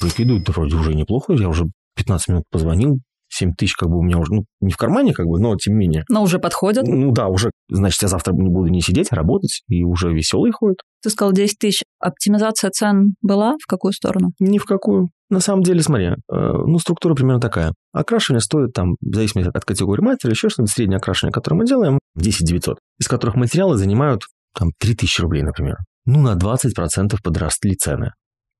Прикидывают, 0.00 0.48
вроде 0.48 0.76
уже 0.76 0.94
неплохо, 0.94 1.32
я 1.32 1.48
уже 1.48 1.64
15 1.96 2.28
минут 2.28 2.44
позвонил, 2.50 2.98
7 3.28 3.54
тысяч 3.54 3.74
как 3.74 3.88
бы 3.88 3.98
у 3.98 4.02
меня 4.02 4.18
уже, 4.18 4.32
ну, 4.32 4.44
не 4.60 4.72
в 4.72 4.76
кармане 4.76 5.12
как 5.12 5.26
бы, 5.26 5.40
но 5.40 5.56
тем 5.56 5.74
не 5.74 5.80
менее. 5.80 6.04
Но 6.08 6.22
уже 6.22 6.38
подходят? 6.38 6.86
Ну 6.86 7.12
да, 7.12 7.28
уже, 7.28 7.50
значит, 7.68 8.02
я 8.02 8.08
завтра 8.08 8.32
не 8.32 8.48
буду 8.48 8.68
не 8.68 8.80
сидеть, 8.80 9.08
а 9.10 9.16
работать, 9.16 9.62
и 9.68 9.84
уже 9.84 10.12
веселый 10.12 10.52
ходит. 10.52 10.78
Ты 11.02 11.10
сказал 11.10 11.32
10 11.32 11.58
тысяч. 11.58 11.82
Оптимизация 11.98 12.70
цен 12.70 13.14
была? 13.22 13.54
В 13.62 13.66
какую 13.66 13.92
сторону? 13.92 14.32
Ни 14.38 14.58
в 14.58 14.64
какую. 14.64 15.10
На 15.28 15.40
самом 15.40 15.62
деле, 15.62 15.82
смотри, 15.82 16.06
э, 16.06 16.14
ну, 16.28 16.78
структура 16.78 17.14
примерно 17.14 17.40
такая. 17.40 17.74
Окрашивание 17.92 18.40
стоит 18.40 18.72
там, 18.72 18.96
в 19.00 19.14
зависимости 19.14 19.50
от 19.52 19.64
категории 19.64 20.02
мастера, 20.02 20.30
еще 20.30 20.48
что-нибудь, 20.48 20.72
среднее 20.72 20.98
окрашивание, 20.98 21.32
которое 21.32 21.56
мы 21.56 21.66
делаем, 21.66 21.98
10 22.14 22.46
900, 22.46 22.78
из 23.00 23.08
которых 23.08 23.34
материалы 23.34 23.76
занимают 23.76 24.22
там 24.54 24.70
3000 24.78 25.20
рублей, 25.22 25.42
например. 25.42 25.76
Ну, 26.04 26.20
на 26.20 26.36
20% 26.36 27.16
подросли 27.22 27.74
цены. 27.74 28.12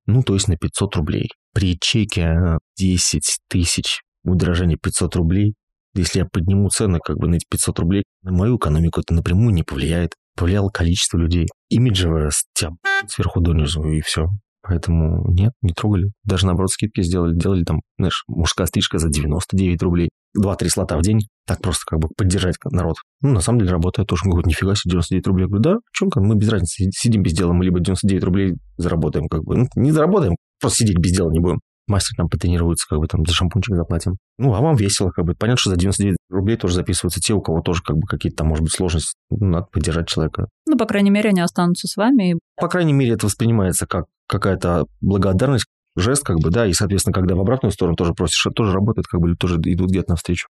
Ну, 0.06 0.22
то 0.22 0.34
есть 0.34 0.48
на 0.48 0.56
500 0.56 0.96
рублей. 0.96 1.28
При 1.54 1.78
чеке 1.80 2.58
10 2.78 3.38
тысяч 3.48 4.00
удорожание 4.24 4.76
500 4.76 5.16
рублей, 5.16 5.54
если 5.94 6.20
я 6.20 6.26
подниму 6.26 6.68
цены 6.68 6.98
как 7.02 7.16
бы 7.16 7.28
на 7.28 7.36
эти 7.36 7.46
500 7.48 7.78
рублей, 7.78 8.04
на 8.22 8.32
мою 8.32 8.56
экономику 8.58 9.00
это 9.00 9.14
напрямую 9.14 9.54
не 9.54 9.62
повлияет. 9.62 10.14
Повлияло 10.36 10.68
количество 10.68 11.16
людей. 11.16 11.46
Имиджевое 11.70 12.30
тебя 12.54 12.72
сверху 13.08 13.40
донизу, 13.40 13.82
и 13.84 14.00
все. 14.02 14.26
Поэтому 14.66 15.30
нет, 15.32 15.52
не 15.62 15.72
трогали. 15.72 16.10
Даже 16.24 16.46
наоборот 16.46 16.70
скидки 16.70 17.00
сделали. 17.02 17.34
Делали 17.34 17.64
там, 17.64 17.80
знаешь, 17.98 18.24
мужская 18.26 18.66
стрижка 18.66 18.98
за 18.98 19.08
99 19.08 19.82
рублей. 19.82 20.10
Два-три 20.34 20.68
слота 20.68 20.98
в 20.98 21.02
день. 21.02 21.20
Так 21.46 21.60
просто 21.62 21.84
как 21.86 22.00
бы 22.00 22.08
поддержать 22.16 22.56
народ. 22.64 22.96
Ну, 23.20 23.32
на 23.32 23.40
самом 23.40 23.60
деле 23.60 23.70
работает 23.70 24.08
тоже. 24.08 24.22
Говорят, 24.24 24.46
нифига 24.46 24.74
себе, 24.74 24.92
99 24.92 25.26
рублей. 25.28 25.42
Я 25.44 25.48
говорю, 25.48 25.62
да, 25.62 25.76
в 25.76 25.96
чем 25.96 26.10
мы 26.16 26.34
без 26.34 26.48
разницы 26.48 26.90
сидим 26.92 27.22
без 27.22 27.32
дела. 27.32 27.52
Мы 27.52 27.64
либо 27.64 27.78
99 27.78 28.24
рублей 28.24 28.54
заработаем 28.76 29.28
как 29.28 29.44
бы. 29.44 29.56
Ну, 29.56 29.66
не 29.76 29.92
заработаем, 29.92 30.34
просто 30.60 30.78
сидеть 30.78 30.98
без 30.98 31.12
дела 31.12 31.30
не 31.30 31.40
будем 31.40 31.60
мастер 31.86 32.16
там 32.16 32.28
потренируется, 32.28 32.86
как 32.88 32.98
бы 32.98 33.06
там 33.06 33.24
за 33.24 33.32
шампунчик 33.32 33.76
заплатим. 33.76 34.16
Ну, 34.38 34.54
а 34.54 34.60
вам 34.60 34.76
весело, 34.76 35.10
как 35.10 35.24
бы. 35.24 35.34
Понятно, 35.34 35.58
что 35.58 35.70
за 35.70 35.76
99 35.76 36.16
рублей 36.30 36.56
тоже 36.56 36.74
записываются 36.74 37.20
те, 37.20 37.34
у 37.34 37.40
кого 37.40 37.60
тоже 37.62 37.82
как 37.82 37.96
бы 37.96 38.06
какие-то 38.06 38.38
там, 38.38 38.48
может 38.48 38.62
быть, 38.62 38.72
сложности. 38.72 39.14
Ну, 39.30 39.46
надо 39.46 39.66
поддержать 39.72 40.08
человека. 40.08 40.48
Ну, 40.66 40.76
по 40.76 40.86
крайней 40.86 41.10
мере, 41.10 41.30
они 41.30 41.40
останутся 41.40 41.86
с 41.86 41.96
вами. 41.96 42.38
По 42.60 42.68
крайней 42.68 42.92
мере, 42.92 43.12
это 43.12 43.26
воспринимается 43.26 43.86
как 43.86 44.06
какая-то 44.26 44.84
благодарность, 45.00 45.66
жест, 45.96 46.24
как 46.24 46.38
бы, 46.38 46.50
да, 46.50 46.66
и, 46.66 46.72
соответственно, 46.72 47.14
когда 47.14 47.34
в 47.34 47.40
обратную 47.40 47.72
сторону 47.72 47.96
тоже 47.96 48.12
просишь, 48.12 48.46
тоже 48.54 48.72
работает, 48.72 49.06
как 49.06 49.20
бы, 49.20 49.34
тоже 49.36 49.56
идут 49.56 49.90
где-то 49.90 50.10
навстречу. 50.10 50.48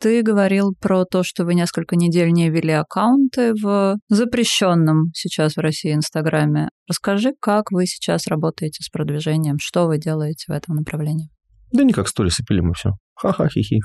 Ты 0.00 0.22
говорил 0.22 0.74
про 0.80 1.04
то, 1.04 1.24
что 1.24 1.44
вы 1.44 1.54
несколько 1.54 1.96
недель 1.96 2.30
не 2.30 2.50
вели 2.50 2.70
аккаунты 2.70 3.52
в 3.60 3.96
запрещенном 4.08 5.06
сейчас 5.12 5.56
в 5.56 5.60
России 5.60 5.92
Инстаграме. 5.92 6.68
Расскажи, 6.88 7.32
как 7.40 7.72
вы 7.72 7.86
сейчас 7.86 8.28
работаете 8.28 8.84
с 8.84 8.90
продвижением, 8.90 9.56
что 9.60 9.86
вы 9.86 9.98
делаете 9.98 10.44
в 10.46 10.52
этом 10.52 10.76
направлении? 10.76 11.30
Да 11.72 11.82
никак 11.82 12.06
сторисы 12.06 12.44
пилим 12.46 12.70
и 12.70 12.74
все. 12.74 12.92
Ха-ха-хи-хи. 13.16 13.80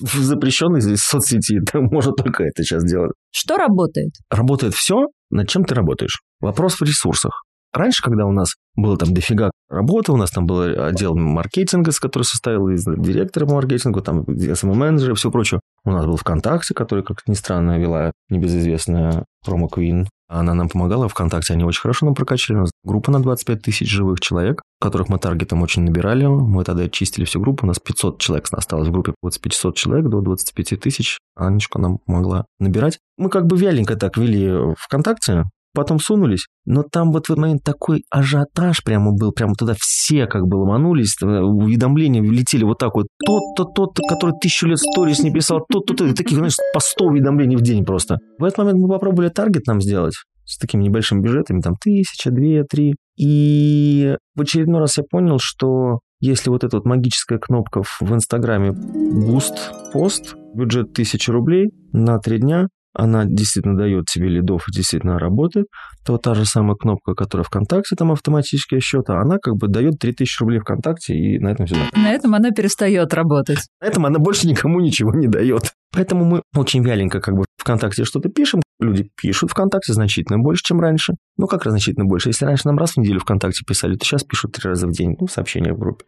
В 0.00 0.14
запрещенной 0.16 0.80
здесь 0.80 1.00
соцсети 1.00 1.60
там 1.72 1.84
можно 1.84 2.12
только 2.12 2.42
это 2.42 2.64
сейчас 2.64 2.84
делать. 2.84 3.12
Что 3.30 3.56
работает? 3.56 4.12
Работает 4.30 4.74
все, 4.74 5.06
над 5.34 5.48
чем 5.48 5.64
ты 5.64 5.74
работаешь. 5.74 6.22
Вопрос 6.40 6.80
в 6.80 6.82
ресурсах. 6.82 7.44
Раньше, 7.74 8.02
когда 8.02 8.24
у 8.24 8.30
нас 8.30 8.54
было 8.76 8.96
там 8.96 9.12
дофига 9.12 9.50
работы, 9.68 10.12
у 10.12 10.16
нас 10.16 10.30
там 10.30 10.46
был 10.46 10.60
отдел 10.60 11.16
маркетинга, 11.16 11.90
который 12.00 12.22
состоял 12.22 12.68
из 12.68 12.84
директора 12.84 13.46
по 13.46 13.54
маркетингу, 13.54 14.00
там 14.00 14.20
SMM-менеджера 14.20 15.12
и 15.12 15.16
все 15.16 15.30
прочее. 15.32 15.60
У 15.84 15.90
нас 15.90 16.06
был 16.06 16.16
ВКонтакте, 16.16 16.72
который, 16.72 17.02
как 17.02 17.18
ни 17.26 17.34
странно, 17.34 17.78
вела 17.78 18.12
небезызвестная 18.30 19.24
Промо 19.44 19.66
Queen. 19.66 20.06
Она 20.28 20.54
нам 20.54 20.68
помогала 20.68 21.08
ВКонтакте, 21.08 21.52
они 21.52 21.64
очень 21.64 21.80
хорошо 21.82 22.06
нам 22.06 22.14
прокачали. 22.14 22.56
У 22.56 22.60
нас 22.60 22.70
группа 22.84 23.10
на 23.10 23.20
25 23.20 23.60
тысяч 23.60 23.90
живых 23.90 24.20
человек, 24.20 24.62
которых 24.80 25.08
мы 25.08 25.18
таргетом 25.18 25.62
очень 25.62 25.82
набирали. 25.82 26.26
Мы 26.26 26.64
тогда 26.64 26.88
чистили 26.88 27.24
всю 27.24 27.40
группу, 27.40 27.66
у 27.66 27.68
нас 27.68 27.78
500 27.78 28.20
человек 28.20 28.46
осталось 28.52 28.88
в 28.88 28.92
группе, 28.92 29.14
от 29.20 29.38
500 29.38 29.76
человек 29.76 30.08
до 30.08 30.20
25 30.20 30.80
тысяч. 30.80 31.18
Анечка 31.36 31.78
нам 31.78 31.98
помогла 31.98 32.46
набирать. 32.58 32.98
Мы 33.18 33.28
как 33.28 33.46
бы 33.46 33.56
вяленько 33.56 33.96
так 33.96 34.16
вели 34.16 34.74
ВКонтакте, 34.78 35.44
потом 35.74 35.98
сунулись, 35.98 36.46
но 36.64 36.82
там 36.82 37.12
вот 37.12 37.26
в 37.26 37.32
этот 37.32 37.38
момент 37.38 37.62
такой 37.62 38.04
ажиотаж 38.10 38.82
прямо 38.84 39.12
был, 39.12 39.32
прямо 39.32 39.54
туда 39.54 39.74
все 39.78 40.26
как 40.26 40.46
бы 40.46 40.56
ломанулись, 40.56 41.16
уведомления 41.20 42.22
влетели 42.22 42.64
вот 42.64 42.78
так 42.78 42.94
вот, 42.94 43.06
тот-то, 43.26 43.64
тот-то, 43.64 44.02
который 44.08 44.34
тысячу 44.40 44.66
лет 44.66 44.78
сторис 44.78 45.22
не 45.22 45.32
писал, 45.32 45.64
тот-то, 45.70 46.14
таких, 46.14 46.36
знаешь, 46.38 46.56
по 46.72 46.80
100 46.80 47.04
уведомлений 47.04 47.56
в 47.56 47.62
день 47.62 47.84
просто. 47.84 48.18
В 48.38 48.44
этот 48.44 48.58
момент 48.58 48.78
мы 48.78 48.88
попробовали 48.88 49.28
таргет 49.28 49.66
нам 49.66 49.80
сделать 49.80 50.14
с 50.46 50.58
такими 50.58 50.84
небольшими 50.84 51.20
бюджетами, 51.20 51.60
там 51.60 51.74
тысяча, 51.82 52.30
две, 52.30 52.64
три. 52.64 52.94
И 53.16 54.16
в 54.34 54.42
очередной 54.42 54.80
раз 54.80 54.98
я 54.98 55.04
понял, 55.04 55.38
что 55.40 56.00
если 56.20 56.50
вот 56.50 56.64
эта 56.64 56.76
вот 56.76 56.86
магическая 56.86 57.38
кнопка 57.38 57.82
в 57.82 58.14
Инстаграме 58.14 58.72
boost 58.72 59.72
post, 59.92 60.34
бюджет 60.54 60.92
тысяча 60.92 61.32
рублей 61.32 61.70
на 61.92 62.18
три 62.18 62.38
дня, 62.38 62.68
она 62.94 63.24
действительно 63.26 63.76
дает 63.76 64.06
тебе 64.06 64.28
лидов 64.28 64.66
и 64.68 64.72
действительно 64.72 65.18
работает, 65.18 65.66
то 66.06 66.16
та 66.16 66.34
же 66.34 66.44
самая 66.44 66.76
кнопка, 66.76 67.14
которая 67.14 67.44
ВКонтакте, 67.44 67.96
там 67.96 68.12
автоматические 68.12 68.80
счета, 68.80 69.20
она 69.20 69.38
как 69.38 69.56
бы 69.56 69.68
дает 69.68 69.98
3000 69.98 70.40
рублей 70.40 70.60
ВКонтакте, 70.60 71.14
и 71.14 71.38
на 71.38 71.48
этом 71.48 71.66
все. 71.66 71.76
На 71.96 72.12
этом 72.12 72.34
она 72.34 72.50
перестает 72.50 73.12
работать. 73.12 73.58
На 73.80 73.86
этом 73.86 74.06
она 74.06 74.18
больше 74.18 74.46
никому 74.46 74.80
ничего 74.80 75.12
не 75.12 75.26
дает. 75.26 75.72
Поэтому 75.92 76.24
мы 76.24 76.42
очень 76.56 76.82
вяленько 76.82 77.20
как 77.20 77.34
бы 77.34 77.44
ВКонтакте 77.58 78.04
что-то 78.04 78.28
пишем, 78.28 78.62
люди 78.84 79.10
пишут 79.20 79.50
ВКонтакте 79.50 79.92
значительно 79.92 80.38
больше, 80.38 80.62
чем 80.64 80.80
раньше. 80.80 81.14
Ну, 81.36 81.46
как 81.46 81.64
раз 81.64 81.72
значительно 81.72 82.04
больше? 82.04 82.28
Если 82.28 82.44
раньше 82.44 82.66
нам 82.66 82.78
раз 82.78 82.92
в 82.92 82.96
неделю 82.98 83.20
ВКонтакте 83.20 83.64
писали, 83.66 83.96
то 83.96 84.04
сейчас 84.04 84.22
пишут 84.22 84.52
три 84.52 84.68
раза 84.68 84.86
в 84.86 84.92
день, 84.92 85.16
ну, 85.18 85.26
сообщения 85.26 85.72
в 85.72 85.78
группе. 85.78 86.04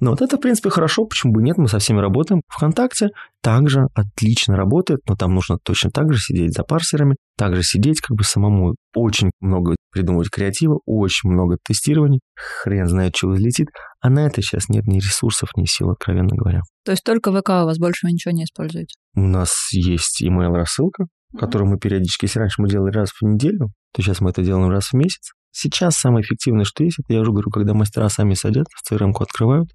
Но 0.00 0.10
вот 0.10 0.20
это, 0.20 0.36
в 0.36 0.40
принципе, 0.40 0.70
хорошо, 0.70 1.06
почему 1.06 1.32
бы 1.32 1.42
нет, 1.42 1.56
мы 1.56 1.68
со 1.68 1.78
всеми 1.78 2.00
работаем. 2.00 2.42
ВКонтакте 2.48 3.10
также 3.42 3.86
отлично 3.94 4.56
работает, 4.56 5.00
но 5.08 5.16
там 5.16 5.34
нужно 5.34 5.58
точно 5.62 5.90
так 5.90 6.12
же 6.12 6.18
сидеть 6.18 6.52
за 6.52 6.64
парсерами, 6.64 7.16
также 7.38 7.62
сидеть 7.62 8.00
как 8.00 8.16
бы 8.16 8.24
самому. 8.24 8.74
Очень 8.94 9.30
много 9.40 9.76
придумывать 9.92 10.30
креатива, 10.30 10.80
очень 10.84 11.30
много 11.30 11.56
тестирований, 11.64 12.20
хрен 12.34 12.86
знает, 12.86 13.16
что 13.16 13.28
взлетит. 13.28 13.68
А 14.00 14.10
на 14.10 14.26
это 14.26 14.42
сейчас 14.42 14.68
нет 14.68 14.86
ни 14.86 14.96
ресурсов, 14.98 15.50
ни 15.56 15.64
сил, 15.64 15.90
откровенно 15.90 16.34
говоря. 16.34 16.60
То 16.84 16.92
есть 16.92 17.04
только 17.04 17.30
ВК 17.30 17.48
у 17.48 17.64
вас 17.66 17.78
больше 17.78 18.06
вы 18.06 18.12
ничего 18.12 18.32
не 18.32 18.44
используете? 18.44 18.94
У 19.14 19.20
нас 19.20 19.68
есть 19.72 20.22
email-рассылка, 20.22 21.06
которую 21.38 21.70
мы 21.70 21.78
периодически, 21.78 22.24
если 22.24 22.40
раньше 22.40 22.62
мы 22.62 22.68
делали 22.68 22.92
раз 22.92 23.10
в 23.10 23.22
неделю, 23.22 23.70
то 23.92 24.02
сейчас 24.02 24.20
мы 24.20 24.30
это 24.30 24.42
делаем 24.42 24.70
раз 24.70 24.88
в 24.88 24.94
месяц. 24.94 25.32
Сейчас 25.50 25.96
самое 25.96 26.22
эффективное, 26.22 26.64
что 26.64 26.84
есть, 26.84 26.98
это 26.98 27.14
я 27.14 27.20
уже 27.20 27.30
говорю, 27.30 27.50
когда 27.50 27.72
мастера 27.72 28.08
сами 28.08 28.34
садятся, 28.34 28.76
в 28.76 28.92
CRM-ку 28.92 29.22
открывают, 29.22 29.70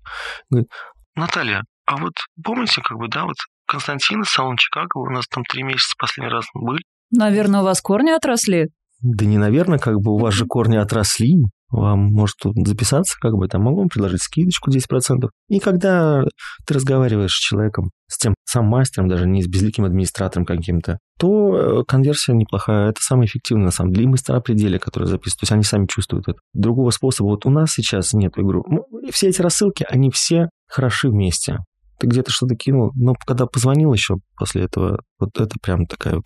говорят, 0.50 0.70
Наталья, 1.16 1.64
а 1.86 1.98
вот 1.98 2.14
помните, 2.44 2.82
как 2.84 2.98
бы, 2.98 3.08
да, 3.08 3.26
вот 3.26 3.36
Константин 3.66 4.22
из 4.22 4.30
салона 4.30 4.58
Чикаго, 4.58 4.98
у 4.98 5.10
нас 5.10 5.26
там 5.28 5.44
три 5.44 5.64
месяца 5.64 5.94
последний 5.98 6.32
раз 6.32 6.46
были. 6.54 6.84
Наверное, 7.12 7.62
у 7.62 7.64
вас 7.64 7.82
корни 7.82 8.12
отросли? 8.12 8.68
Да 9.02 9.26
не 9.26 9.38
наверное, 9.38 9.80
как 9.80 9.96
бы 9.96 10.14
у 10.14 10.18
вас 10.18 10.34
же 10.34 10.46
корни 10.46 10.78
отросли 10.78 11.38
вам 11.72 12.12
может 12.12 12.38
записаться, 12.44 13.18
как 13.20 13.34
бы 13.34 13.48
там 13.48 13.64
могу 13.64 13.80
вам 13.80 13.90
предложить 13.90 14.22
скидочку 14.22 14.70
10%. 14.70 15.30
И 15.50 15.60
когда 15.60 16.24
ты 16.66 16.74
разговариваешь 16.74 17.34
с 17.34 17.40
человеком, 17.40 17.92
с 18.08 18.18
тем 18.18 18.36
сам 18.46 18.66
мастером, 18.66 19.08
даже 19.08 19.26
не 19.28 19.42
с 19.42 19.48
безликим 19.48 19.86
администратором 19.86 20.46
каким-то, 20.46 21.00
то 21.18 21.56
э, 21.56 21.84
конверсия 21.88 22.34
неплохая. 22.34 22.90
Это 22.90 23.02
самое 23.02 23.28
эффективное, 23.28 23.66
на 23.66 23.72
самом 23.72 23.94
деле. 23.94 24.06
И 24.06 24.10
мастера 24.10 24.42
пределе, 24.42 24.80
которые 24.80 25.08
записывают. 25.08 25.40
То 25.40 25.44
есть 25.44 25.52
они 25.54 25.64
сами 25.64 25.86
чувствуют 25.86 26.28
это. 26.28 26.40
Другого 26.54 26.90
способа 26.92 27.28
вот 27.28 27.46
у 27.46 27.50
нас 27.50 27.72
сейчас 27.72 28.14
нет 28.14 28.34
игру. 28.38 28.66
Ну, 28.68 28.86
все 29.12 29.30
эти 29.30 29.42
рассылки, 29.42 29.86
они 29.90 30.12
все 30.12 30.50
хороши 30.68 31.10
вместе. 31.10 31.60
Ты 32.00 32.08
где-то 32.08 32.32
что-то 32.32 32.56
кинул, 32.56 32.92
но 32.96 33.14
когда 33.14 33.46
позвонил 33.46 33.94
еще 33.94 34.16
после 34.36 34.64
этого, 34.64 35.02
вот 35.20 35.40
это 35.40 35.56
прям 35.62 35.86
такая 35.86 36.16
вот 36.16 36.26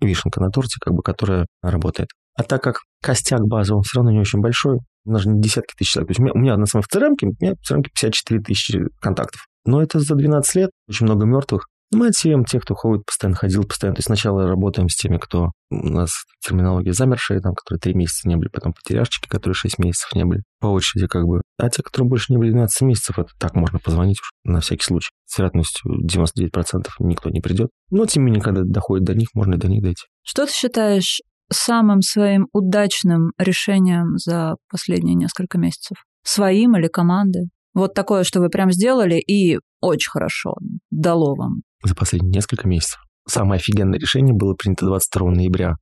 вишенка 0.00 0.40
на 0.40 0.50
торте, 0.50 0.78
как 0.80 0.94
бы, 0.94 1.02
которая 1.02 1.46
работает. 1.62 2.08
А 2.36 2.42
так 2.42 2.62
как 2.62 2.80
костяк 3.02 3.40
он 3.40 3.82
все 3.82 3.96
равно 3.96 4.10
не 4.10 4.20
очень 4.20 4.40
большой, 4.40 4.78
у 5.04 5.10
нас 5.10 5.22
же 5.22 5.30
не 5.30 5.40
десятки 5.40 5.74
тысяч 5.76 5.92
человек. 5.92 6.08
То 6.08 6.22
есть 6.22 6.34
у 6.34 6.38
меня, 6.38 6.56
на 6.56 6.66
самом 6.66 6.82
в 6.82 6.94
CRM, 6.94 7.14
у 7.22 7.44
меня 7.44 7.54
в 7.54 7.70
CRM 7.70 7.82
54 7.82 8.40
тысячи 8.40 8.80
контактов. 9.00 9.46
Но 9.64 9.82
это 9.82 10.00
за 10.00 10.14
12 10.14 10.54
лет, 10.56 10.70
очень 10.88 11.06
много 11.06 11.26
мертвых. 11.26 11.66
Мы 11.92 12.08
отсеем 12.08 12.44
тех, 12.44 12.62
кто 12.62 12.76
ходит, 12.76 13.04
постоянно 13.04 13.36
ходил, 13.36 13.64
постоянно. 13.64 13.96
То 13.96 13.98
есть 13.98 14.06
сначала 14.06 14.46
работаем 14.46 14.88
с 14.88 14.94
теми, 14.94 15.18
кто 15.18 15.50
у 15.70 15.88
нас 15.88 16.24
терминология 16.40 16.92
замершие, 16.92 17.40
там, 17.40 17.54
которые 17.54 17.80
3 17.80 17.94
месяца 17.94 18.28
не 18.28 18.36
были, 18.36 18.48
потом 18.48 18.72
потеряшечки, 18.72 19.28
которые 19.28 19.54
6 19.54 19.80
месяцев 19.80 20.14
не 20.14 20.24
были. 20.24 20.42
По 20.60 20.68
очереди 20.68 21.08
как 21.08 21.24
бы. 21.24 21.42
А 21.58 21.68
те, 21.68 21.82
которые 21.82 22.08
больше 22.08 22.32
не 22.32 22.38
были 22.38 22.52
12 22.52 22.82
месяцев, 22.82 23.18
это 23.18 23.30
так 23.40 23.56
можно 23.56 23.80
позвонить 23.80 24.20
уж 24.20 24.30
на 24.44 24.60
всякий 24.60 24.84
случай. 24.84 25.10
С 25.26 25.38
вероятностью 25.38 25.90
99% 26.06 26.86
никто 27.00 27.28
не 27.28 27.40
придет. 27.40 27.70
Но 27.90 28.06
тем 28.06 28.24
не 28.24 28.26
менее, 28.26 28.42
когда 28.42 28.62
доходит 28.64 29.04
до 29.04 29.14
них, 29.16 29.28
можно 29.34 29.54
и 29.54 29.58
до 29.58 29.66
них 29.66 29.82
дойти. 29.82 30.04
Что 30.22 30.46
ты 30.46 30.52
считаешь 30.52 31.20
самым 31.52 32.00
своим 32.02 32.46
удачным 32.52 33.32
решением 33.38 34.16
за 34.16 34.56
последние 34.70 35.14
несколько 35.14 35.58
месяцев? 35.58 35.96
Своим 36.22 36.76
или 36.76 36.88
команды? 36.88 37.48
Вот 37.74 37.94
такое, 37.94 38.24
что 38.24 38.40
вы 38.40 38.48
прям 38.48 38.72
сделали 38.72 39.16
и 39.18 39.58
очень 39.80 40.10
хорошо 40.10 40.54
дало 40.90 41.34
вам. 41.34 41.62
За 41.84 41.94
последние 41.94 42.32
несколько 42.32 42.68
месяцев. 42.68 43.00
Самое 43.26 43.58
офигенное 43.58 43.98
решение 43.98 44.34
было 44.34 44.54
принято 44.54 44.86
22 44.86 45.30
ноября 45.30 45.74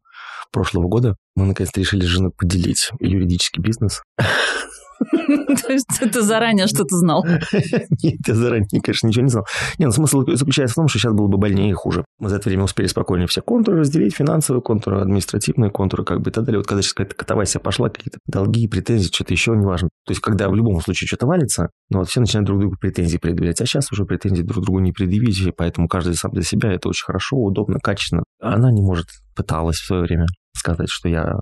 прошлого 0.53 0.89
года. 0.89 1.17
Мы 1.35 1.47
наконец-то 1.47 1.81
решили 1.81 2.03
с 2.03 2.09
женой 2.09 2.33
поделить 2.37 2.91
юридический 3.01 3.63
бизнес. 3.63 4.03
То 5.63 5.73
есть 5.73 5.87
ты 6.13 6.23
заранее 6.23 6.67
что-то 6.67 6.97
знал? 6.97 7.25
Нет, 8.03 8.19
я 8.27 8.35
заранее, 8.35 8.81
конечно, 8.83 9.07
ничего 9.07 9.25
не 9.25 9.31
знал. 9.31 9.47
Не, 9.79 9.87
ну, 9.87 9.93
смысл 9.93 10.25
заключается 10.27 10.75
в 10.75 10.77
том, 10.77 10.89
что 10.89 10.99
сейчас 10.99 11.13
было 11.13 11.29
бы 11.29 11.39
больнее 11.39 11.71
и 11.71 11.73
хуже. 11.73 12.05
Мы 12.19 12.29
за 12.29 12.37
это 12.37 12.49
время 12.49 12.65
успели 12.65 12.87
спокойнее 12.87 13.29
все 13.29 13.41
контуры 13.43 13.79
разделить, 13.79 14.15
финансовые 14.15 14.63
контуры, 14.63 15.01
административные 15.01 15.71
контуры, 15.71 16.05
как 16.05 16.21
бы 16.21 16.31
и 16.31 16.33
так 16.33 16.45
далее. 16.45 16.59
Вот 16.59 16.67
когда 16.67 16.83
сейчас 16.83 16.95
какая-то 16.95 17.17
катавасия 17.17 17.61
пошла, 17.61 17.89
какие-то 17.89 18.19
долги, 18.27 18.67
претензии, 18.69 19.09
что-то 19.13 19.33
еще, 19.33 19.53
неважно. 19.53 19.89
То 20.07 20.13
есть, 20.13 20.21
когда 20.21 20.49
в 20.49 20.55
любом 20.55 20.81
случае 20.81 21.07
что-то 21.07 21.27
валится, 21.27 21.71
ну 21.91 22.01
вот 22.01 22.09
все 22.09 22.21
начинают 22.21 22.47
друг 22.47 22.61
другу 22.61 22.77
претензии 22.81 23.19
предъявлять. 23.19 23.61
А 23.61 23.67
сейчас 23.67 23.91
уже 23.93 24.05
претензии 24.05 24.43
друг 24.43 24.65
другу 24.65 24.81
не 24.81 24.93
предъявить, 24.93 25.41
и 25.41 25.53
поэтому 25.53 25.89
каждый 25.89 26.15
сам 26.15 26.33
для 26.33 26.43
себя 26.43 26.73
это 26.73 26.89
очень 26.89 27.05
хорошо, 27.05 27.37
удобно, 27.37 27.79
качественно. 27.81 28.25
Она 28.41 28.73
не 28.73 28.83
может, 28.83 29.07
пыталась 29.37 29.77
в 29.77 29.87
свое 29.87 30.03
время 30.03 30.27
сказать, 30.55 30.89
что 30.91 31.09
я 31.09 31.39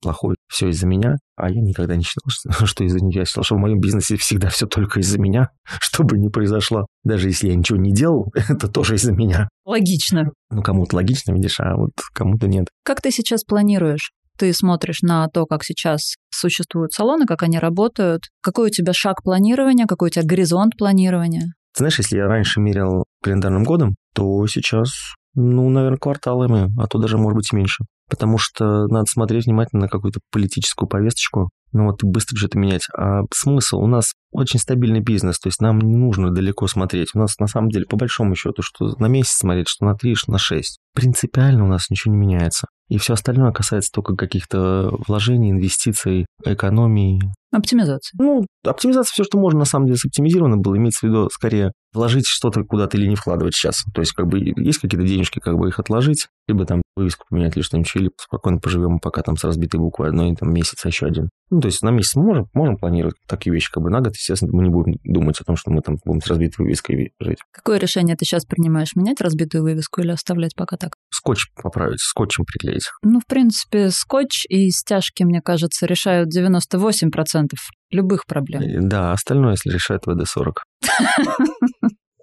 плохой, 0.00 0.36
все 0.48 0.68
из-за 0.68 0.86
меня, 0.86 1.16
а 1.36 1.50
я 1.50 1.60
никогда 1.60 1.96
не 1.96 2.02
считал, 2.02 2.28
что 2.66 2.84
из-за 2.84 2.98
нее. 2.98 3.20
Я 3.20 3.24
считал, 3.24 3.44
что 3.44 3.56
в 3.56 3.58
моем 3.58 3.80
бизнесе 3.80 4.16
всегда 4.16 4.48
все 4.48 4.66
только 4.66 5.00
из-за 5.00 5.18
меня, 5.18 5.50
что 5.80 6.04
бы 6.04 6.18
ни 6.18 6.28
произошло. 6.28 6.86
Даже 7.04 7.28
если 7.28 7.48
я 7.48 7.54
ничего 7.54 7.78
не 7.78 7.92
делал, 7.92 8.32
это 8.48 8.68
тоже 8.68 8.96
из-за 8.96 9.12
меня. 9.12 9.48
Логично. 9.64 10.30
Ну, 10.50 10.62
кому-то 10.62 10.96
логично, 10.96 11.32
видишь, 11.32 11.60
а 11.60 11.76
вот 11.76 11.92
кому-то 12.14 12.46
нет. 12.46 12.68
Как 12.84 13.00
ты 13.00 13.10
сейчас 13.10 13.44
планируешь? 13.44 14.12
Ты 14.38 14.52
смотришь 14.52 15.02
на 15.02 15.26
то, 15.28 15.46
как 15.46 15.64
сейчас 15.64 16.14
существуют 16.32 16.92
салоны, 16.92 17.26
как 17.26 17.42
они 17.42 17.58
работают? 17.58 18.22
Какой 18.40 18.68
у 18.68 18.70
тебя 18.70 18.92
шаг 18.92 19.24
планирования, 19.24 19.86
какой 19.86 20.08
у 20.08 20.10
тебя 20.10 20.24
горизонт 20.24 20.76
планирования? 20.78 21.54
Ты 21.74 21.78
знаешь, 21.78 21.98
если 21.98 22.18
я 22.18 22.26
раньше 22.28 22.60
мерял 22.60 23.04
календарным 23.22 23.64
годом, 23.64 23.96
то 24.14 24.46
сейчас, 24.46 24.90
ну, 25.34 25.68
наверное, 25.70 25.98
кварталами, 25.98 26.68
а 26.80 26.86
то 26.86 26.98
даже, 26.98 27.18
может 27.18 27.36
быть, 27.36 27.52
меньше. 27.52 27.84
Потому 28.08 28.38
что 28.38 28.86
надо 28.88 29.06
смотреть 29.06 29.46
внимательно 29.46 29.82
на 29.82 29.88
какую-то 29.88 30.20
политическую 30.30 30.88
повесточку, 30.88 31.50
ну 31.72 31.86
вот 31.86 32.02
быстро 32.02 32.36
что-то 32.36 32.58
менять. 32.58 32.86
А 32.96 33.22
смысл? 33.32 33.78
У 33.78 33.86
нас 33.86 34.12
очень 34.30 34.60
стабильный 34.60 35.00
бизнес, 35.00 35.38
то 35.38 35.48
есть 35.48 35.60
нам 35.60 35.78
не 35.80 35.96
нужно 35.96 36.30
далеко 36.30 36.66
смотреть. 36.66 37.10
У 37.14 37.18
нас 37.18 37.38
на 37.38 37.46
самом 37.46 37.70
деле, 37.70 37.86
по 37.86 37.96
большому 37.96 38.34
счету, 38.34 38.62
что 38.62 38.94
на 38.98 39.06
месяц 39.06 39.38
смотреть, 39.38 39.68
что 39.68 39.84
на 39.84 39.94
три, 39.94 40.14
что 40.14 40.32
на 40.32 40.38
шесть. 40.38 40.78
Принципиально 40.94 41.64
у 41.64 41.68
нас 41.68 41.90
ничего 41.90 42.14
не 42.14 42.20
меняется. 42.20 42.66
И 42.88 42.96
все 42.96 43.14
остальное 43.14 43.52
касается 43.52 43.90
только 43.92 44.16
каких-то 44.16 44.90
вложений, 45.06 45.50
инвестиций, 45.50 46.26
экономии. 46.44 47.20
Оптимизации. 47.50 48.16
Ну, 48.18 48.46
оптимизация 48.64 49.12
все, 49.12 49.24
что 49.24 49.38
можно, 49.38 49.60
на 49.60 49.64
самом 49.66 49.86
деле, 49.86 49.98
соптимизировано 49.98 50.56
было. 50.56 50.76
Имеется 50.76 51.06
в 51.06 51.08
виду, 51.08 51.28
скорее, 51.30 51.72
вложить 51.94 52.26
что-то 52.26 52.64
куда-то 52.64 52.96
или 52.96 53.06
не 53.06 53.14
вкладывать 53.14 53.54
сейчас. 53.54 53.84
То 53.94 54.00
есть, 54.00 54.12
как 54.12 54.26
бы, 54.26 54.38
есть 54.38 54.78
какие-то 54.78 55.06
денежки, 55.06 55.38
как 55.38 55.56
бы 55.56 55.68
их 55.68 55.78
отложить, 55.78 56.28
либо 56.46 56.64
там 56.64 56.82
вывеску 56.96 57.26
поменять 57.28 57.56
или 57.56 57.62
что-нибудь, 57.62 57.90
или 57.94 58.10
спокойно 58.18 58.58
поживем 58.58 58.98
пока 59.00 59.22
там 59.22 59.36
с 59.36 59.44
разбитой 59.44 59.80
буквой 59.80 60.08
одной, 60.08 60.34
там 60.34 60.52
месяц, 60.52 60.84
а 60.84 60.88
еще 60.88 61.06
один. 61.06 61.28
Ну, 61.58 61.62
то 61.62 61.66
есть 61.66 61.82
на 61.82 61.90
месяц 61.90 62.14
мы 62.14 62.22
можем, 62.22 62.46
можем 62.54 62.76
планировать 62.76 63.16
такие 63.26 63.52
вещи, 63.52 63.68
как 63.72 63.82
бы 63.82 63.90
на 63.90 64.00
год, 64.00 64.14
естественно, 64.14 64.52
мы 64.54 64.62
не 64.62 64.70
будем 64.70 64.94
думать 65.02 65.40
о 65.40 65.44
том, 65.44 65.56
что 65.56 65.72
мы 65.72 65.82
там 65.82 65.96
будем 66.04 66.20
с 66.20 66.28
разбитой 66.28 66.64
вывеской 66.64 67.10
жить. 67.18 67.38
Какое 67.50 67.80
решение 67.80 68.14
ты 68.14 68.24
сейчас 68.24 68.44
принимаешь? 68.44 68.94
Менять 68.94 69.20
разбитую 69.20 69.64
вывеску 69.64 70.00
или 70.00 70.12
оставлять 70.12 70.54
пока 70.54 70.76
так? 70.76 70.92
Скотч 71.10 71.46
поправить, 71.60 71.98
скотчем 71.98 72.44
приклеить. 72.44 72.84
Ну, 73.02 73.18
в 73.18 73.26
принципе, 73.26 73.90
скотч 73.90 74.44
и 74.48 74.70
стяжки, 74.70 75.24
мне 75.24 75.40
кажется, 75.40 75.86
решают 75.86 76.28
98% 76.32 77.48
любых 77.90 78.24
проблем. 78.26 78.88
Да, 78.88 79.10
остальное, 79.10 79.56
если 79.60 79.70
решает 79.70 80.02
ВД-40. 80.06 80.52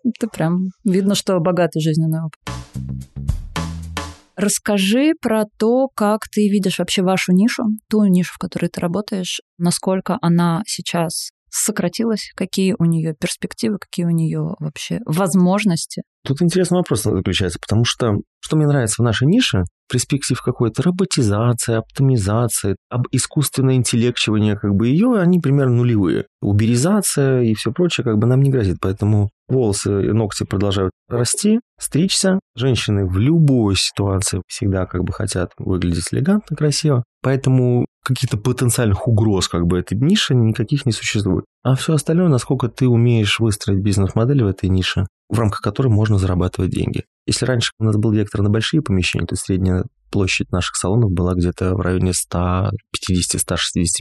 Это 0.05 0.27
прям 0.33 0.69
видно, 0.85 1.13
что 1.13 1.37
богатый 1.41 1.81
жизненный 1.81 2.21
опыт. 2.21 2.39
Расскажи 4.35 5.13
про 5.21 5.45
то, 5.57 5.87
как 5.95 6.27
ты 6.29 6.49
видишь 6.49 6.79
вообще 6.79 7.01
вашу 7.01 7.31
нишу, 7.31 7.63
ту 7.89 8.05
нишу, 8.05 8.33
в 8.33 8.37
которой 8.37 8.67
ты 8.67 8.81
работаешь, 8.81 9.41
насколько 9.57 10.17
она 10.21 10.63
сейчас 10.67 11.29
сократилась, 11.49 12.31
какие 12.35 12.75
у 12.77 12.85
нее 12.85 13.15
перспективы, 13.17 13.77
какие 13.79 14.05
у 14.05 14.09
нее 14.09 14.55
вообще 14.59 14.99
возможности. 15.05 16.03
Тут 16.25 16.41
интересный 16.41 16.79
вопрос 16.79 17.03
заключается, 17.03 17.59
потому 17.59 17.85
что 17.85 18.15
что 18.41 18.57
мне 18.57 18.67
нравится 18.67 19.01
в 19.01 19.05
нашей 19.05 19.27
нише, 19.27 19.63
перспектив 19.89 20.39
какой-то 20.39 20.83
роботизации, 20.83 21.75
оптимизации, 21.75 22.75
об 22.89 23.07
искусственное 23.11 23.75
интеллектчивание 23.75 24.55
как 24.55 24.75
бы 24.75 24.87
ее, 24.87 25.19
они 25.19 25.39
примерно 25.39 25.77
нулевые. 25.77 26.25
Уберизация 26.41 27.41
и 27.41 27.55
все 27.55 27.71
прочее 27.71 28.03
как 28.03 28.17
бы 28.17 28.27
нам 28.27 28.41
не 28.41 28.51
грозит, 28.51 28.77
поэтому 28.81 29.29
волосы 29.47 30.07
и 30.07 30.11
ногти 30.11 30.43
продолжают 30.43 30.91
расти, 31.07 31.59
стричься. 31.79 32.39
Женщины 32.55 33.05
в 33.05 33.17
любой 33.17 33.75
ситуации 33.75 34.41
всегда 34.47 34.85
как 34.85 35.03
бы 35.03 35.13
хотят 35.13 35.51
выглядеть 35.57 36.07
элегантно, 36.11 36.55
красиво. 36.55 37.03
Поэтому 37.21 37.85
каких-то 38.03 38.37
потенциальных 38.37 39.07
угроз 39.07 39.47
как 39.47 39.65
бы 39.65 39.79
этой 39.79 39.97
ниши 39.97 40.35
никаких 40.35 40.85
не 40.85 40.91
существует. 40.91 41.45
А 41.63 41.75
все 41.75 41.93
остальное, 41.93 42.27
насколько 42.27 42.69
ты 42.69 42.87
умеешь 42.87 43.39
выстроить 43.39 43.81
бизнес-модель 43.81 44.43
в 44.43 44.47
этой 44.47 44.69
нише, 44.69 45.07
в 45.29 45.39
рамках 45.39 45.61
которой 45.61 45.87
можно 45.87 46.19
зарабатывать 46.19 46.71
деньги. 46.71 47.05
Если 47.25 47.45
раньше 47.45 47.71
у 47.79 47.83
нас 47.83 47.97
был 47.97 48.11
вектор 48.11 48.41
на 48.41 48.49
большие 48.49 48.81
помещения, 48.81 49.25
то 49.25 49.35
средняя 49.35 49.85
площадь 50.11 50.51
наших 50.51 50.75
салонов 50.75 51.11
была 51.11 51.33
где-то 51.33 51.75
в 51.75 51.81
районе 51.81 52.11
150-160 52.11 52.71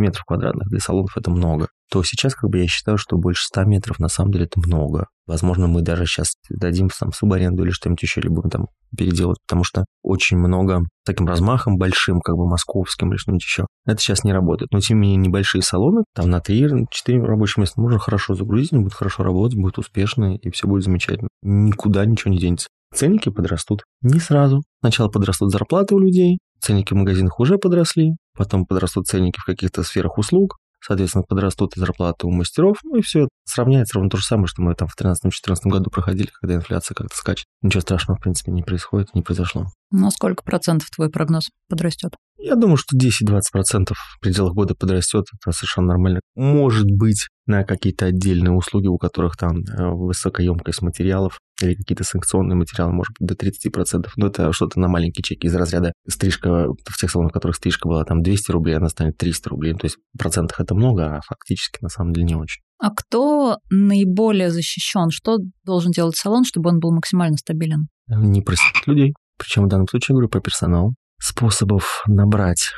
метров 0.01 0.25
квадратных. 0.25 0.69
Для 0.69 0.81
салонов 0.81 1.17
это 1.17 1.31
много. 1.31 1.69
То 1.91 2.03
сейчас 2.03 2.35
как 2.35 2.51
бы 2.51 2.59
я 2.59 2.67
считаю, 2.67 2.99
что 2.99 3.17
больше 3.17 3.45
100 3.47 3.65
метров 3.65 3.99
на 3.99 4.09
самом 4.09 4.33
деле 4.33 4.47
это 4.47 4.59
много. 4.59 5.07
Возможно, 5.27 5.69
мы 5.69 5.83
даже 5.83 6.07
сейчас 6.07 6.35
дадим 6.51 6.91
там 6.91 7.13
субаренду 7.13 7.63
или 7.63 7.71
что-нибудь 7.71 8.03
еще, 8.03 8.21
или 8.21 8.29
будем 8.29 8.51
там 8.51 8.67
переделать, 8.97 9.39
потому 9.47 9.65
что 9.65 9.85
очень 10.03 10.37
много 10.37 10.83
таким 11.05 11.27
размахом 11.27 11.77
большим, 11.77 12.21
как 12.21 12.37
бы 12.37 12.47
московским 12.47 13.11
или 13.11 13.17
что-нибудь 13.17 13.45
еще. 13.45 13.67
Это 13.87 14.01
сейчас 14.01 14.25
не 14.25 14.33
работает. 14.33 14.71
Но 14.73 14.81
тем 14.81 15.01
не 15.01 15.09
менее 15.09 15.29
небольшие 15.29 15.63
салоны, 15.63 16.05
там 16.15 16.31
на 16.31 16.39
3-4 16.39 16.85
рабочих 17.23 17.59
места 17.59 17.81
можно 17.81 17.99
хорошо 17.99 18.35
загрузить, 18.35 18.73
они 18.73 18.83
будут 18.83 18.95
хорошо 18.95 19.23
работать, 19.23 19.59
будут 19.59 19.79
успешны, 19.79 20.37
и 20.37 20.51
все 20.51 20.67
будет 20.67 20.85
замечательно. 20.85 21.29
Никуда 21.43 22.05
ничего 22.05 22.33
не 22.33 22.39
денется. 22.39 22.69
Ценники 22.95 23.29
подрастут 23.29 23.83
не 24.03 24.21
сразу. 24.21 24.63
Сначала 24.81 25.09
подрастут 25.09 25.51
зарплаты 25.51 25.97
у 25.97 25.99
людей, 25.99 26.39
ценники 26.61 26.93
в 26.93 26.97
магазинах 26.97 27.41
уже 27.41 27.59
подросли, 27.59 28.13
потом 28.37 28.67
подрастут 28.67 29.09
ценники 29.09 29.41
в 29.41 29.45
каких-то 29.45 29.83
сферах 29.83 30.17
услуг, 30.17 30.59
соответственно, 30.81 31.25
подрастут 31.25 31.77
и 31.77 31.81
зарплаты 31.81 32.29
у 32.29 32.31
мастеров, 32.31 32.79
ну 32.85 32.97
и 32.97 33.03
все 33.03 33.29
сравняется 33.45 33.97
ровно 33.97 34.11
то 34.11 34.17
же 34.17 34.25
самое, 34.25 34.47
что 34.47 34.63
мы 34.63 34.75
там 34.77 34.87
в 34.87 34.97
2013-2014 34.97 35.57
году 35.65 35.91
проходили, 35.91 36.29
когда 36.41 36.55
инфляция 36.55 36.95
как-то 36.95 37.17
скачет. 37.17 37.47
Ничего 37.63 37.81
страшного, 37.81 38.17
в 38.19 38.23
принципе, 38.23 38.53
не 38.53 38.63
происходит, 38.63 39.15
не 39.15 39.23
произошло. 39.23 39.67
На 39.97 40.11
сколько 40.11 40.43
процентов 40.43 40.91
твой 40.91 41.09
прогноз 41.09 41.51
подрастет? 41.69 42.17
Я 42.37 42.57
думаю, 42.57 42.77
что 42.77 42.97
10-20% 42.99 43.93
в 43.95 44.21
пределах 44.21 44.53
года 44.53 44.75
подрастет, 44.75 45.27
это 45.33 45.57
совершенно 45.57 45.87
нормально. 45.89 46.21
Может 46.35 46.91
быть, 46.91 47.29
на 47.47 47.63
какие-то 47.63 48.07
отдельные 48.07 48.51
услуги, 48.51 48.89
у 48.89 48.99
которых 48.99 49.37
там 49.37 49.59
э, 49.59 49.91
высокая 49.93 50.45
емкость 50.45 50.83
материалов 50.83 51.39
или 51.63 51.77
какие-то 51.77 52.03
санкционные 52.03 52.57
материалы, 52.57 52.93
может 52.93 53.15
быть, 53.21 53.29
до 53.29 53.35
30%. 53.37 54.09
Но 54.17 54.27
это 54.27 54.53
что-то 54.53 54.81
на 54.81 54.89
маленькие 54.89 55.23
чеки 55.23 55.47
из 55.47 55.55
разряда 55.55 55.93
стрижка, 56.09 56.67
в 56.71 56.97
тех 56.99 57.09
салонах, 57.09 57.31
в 57.31 57.35
которых 57.35 57.55
стрижка 57.55 57.89
была 57.89 58.05
там 58.05 58.21
200 58.21 58.51
рублей, 58.51 58.77
она 58.77 58.89
станет 58.89 59.17
300 59.17 59.51
рублей. 59.51 59.75
То 59.75 59.85
есть 59.85 59.99
в 60.13 60.19
процентах 60.19 60.59
это 60.59 60.75
много, 60.75 61.19
а 61.19 61.21
фактически 61.25 61.79
на 61.83 61.89
самом 61.89 62.13
деле 62.15 62.27
не 62.27 62.35
очень. 62.35 62.63
А 62.81 62.91
кто 62.91 63.59
наиболее 63.71 64.51
защищен? 64.51 65.11
Что 65.11 65.39
должен 65.65 65.93
делать 65.93 66.17
салон, 66.17 66.43
чтобы 66.45 66.71
он 66.71 66.81
был 66.81 66.93
максимально 66.93 67.37
стабилен? 67.37 67.87
Не 68.09 68.43
просить 68.43 68.87
людей. 68.87 69.15
Причем 69.45 69.65
в 69.65 69.69
данном 69.69 69.87
случае 69.87 70.15
я 70.15 70.15
говорю 70.15 70.31
про 70.31 70.41
персонал. 70.41 70.95
Способов 71.21 72.03
набрать 72.07 72.71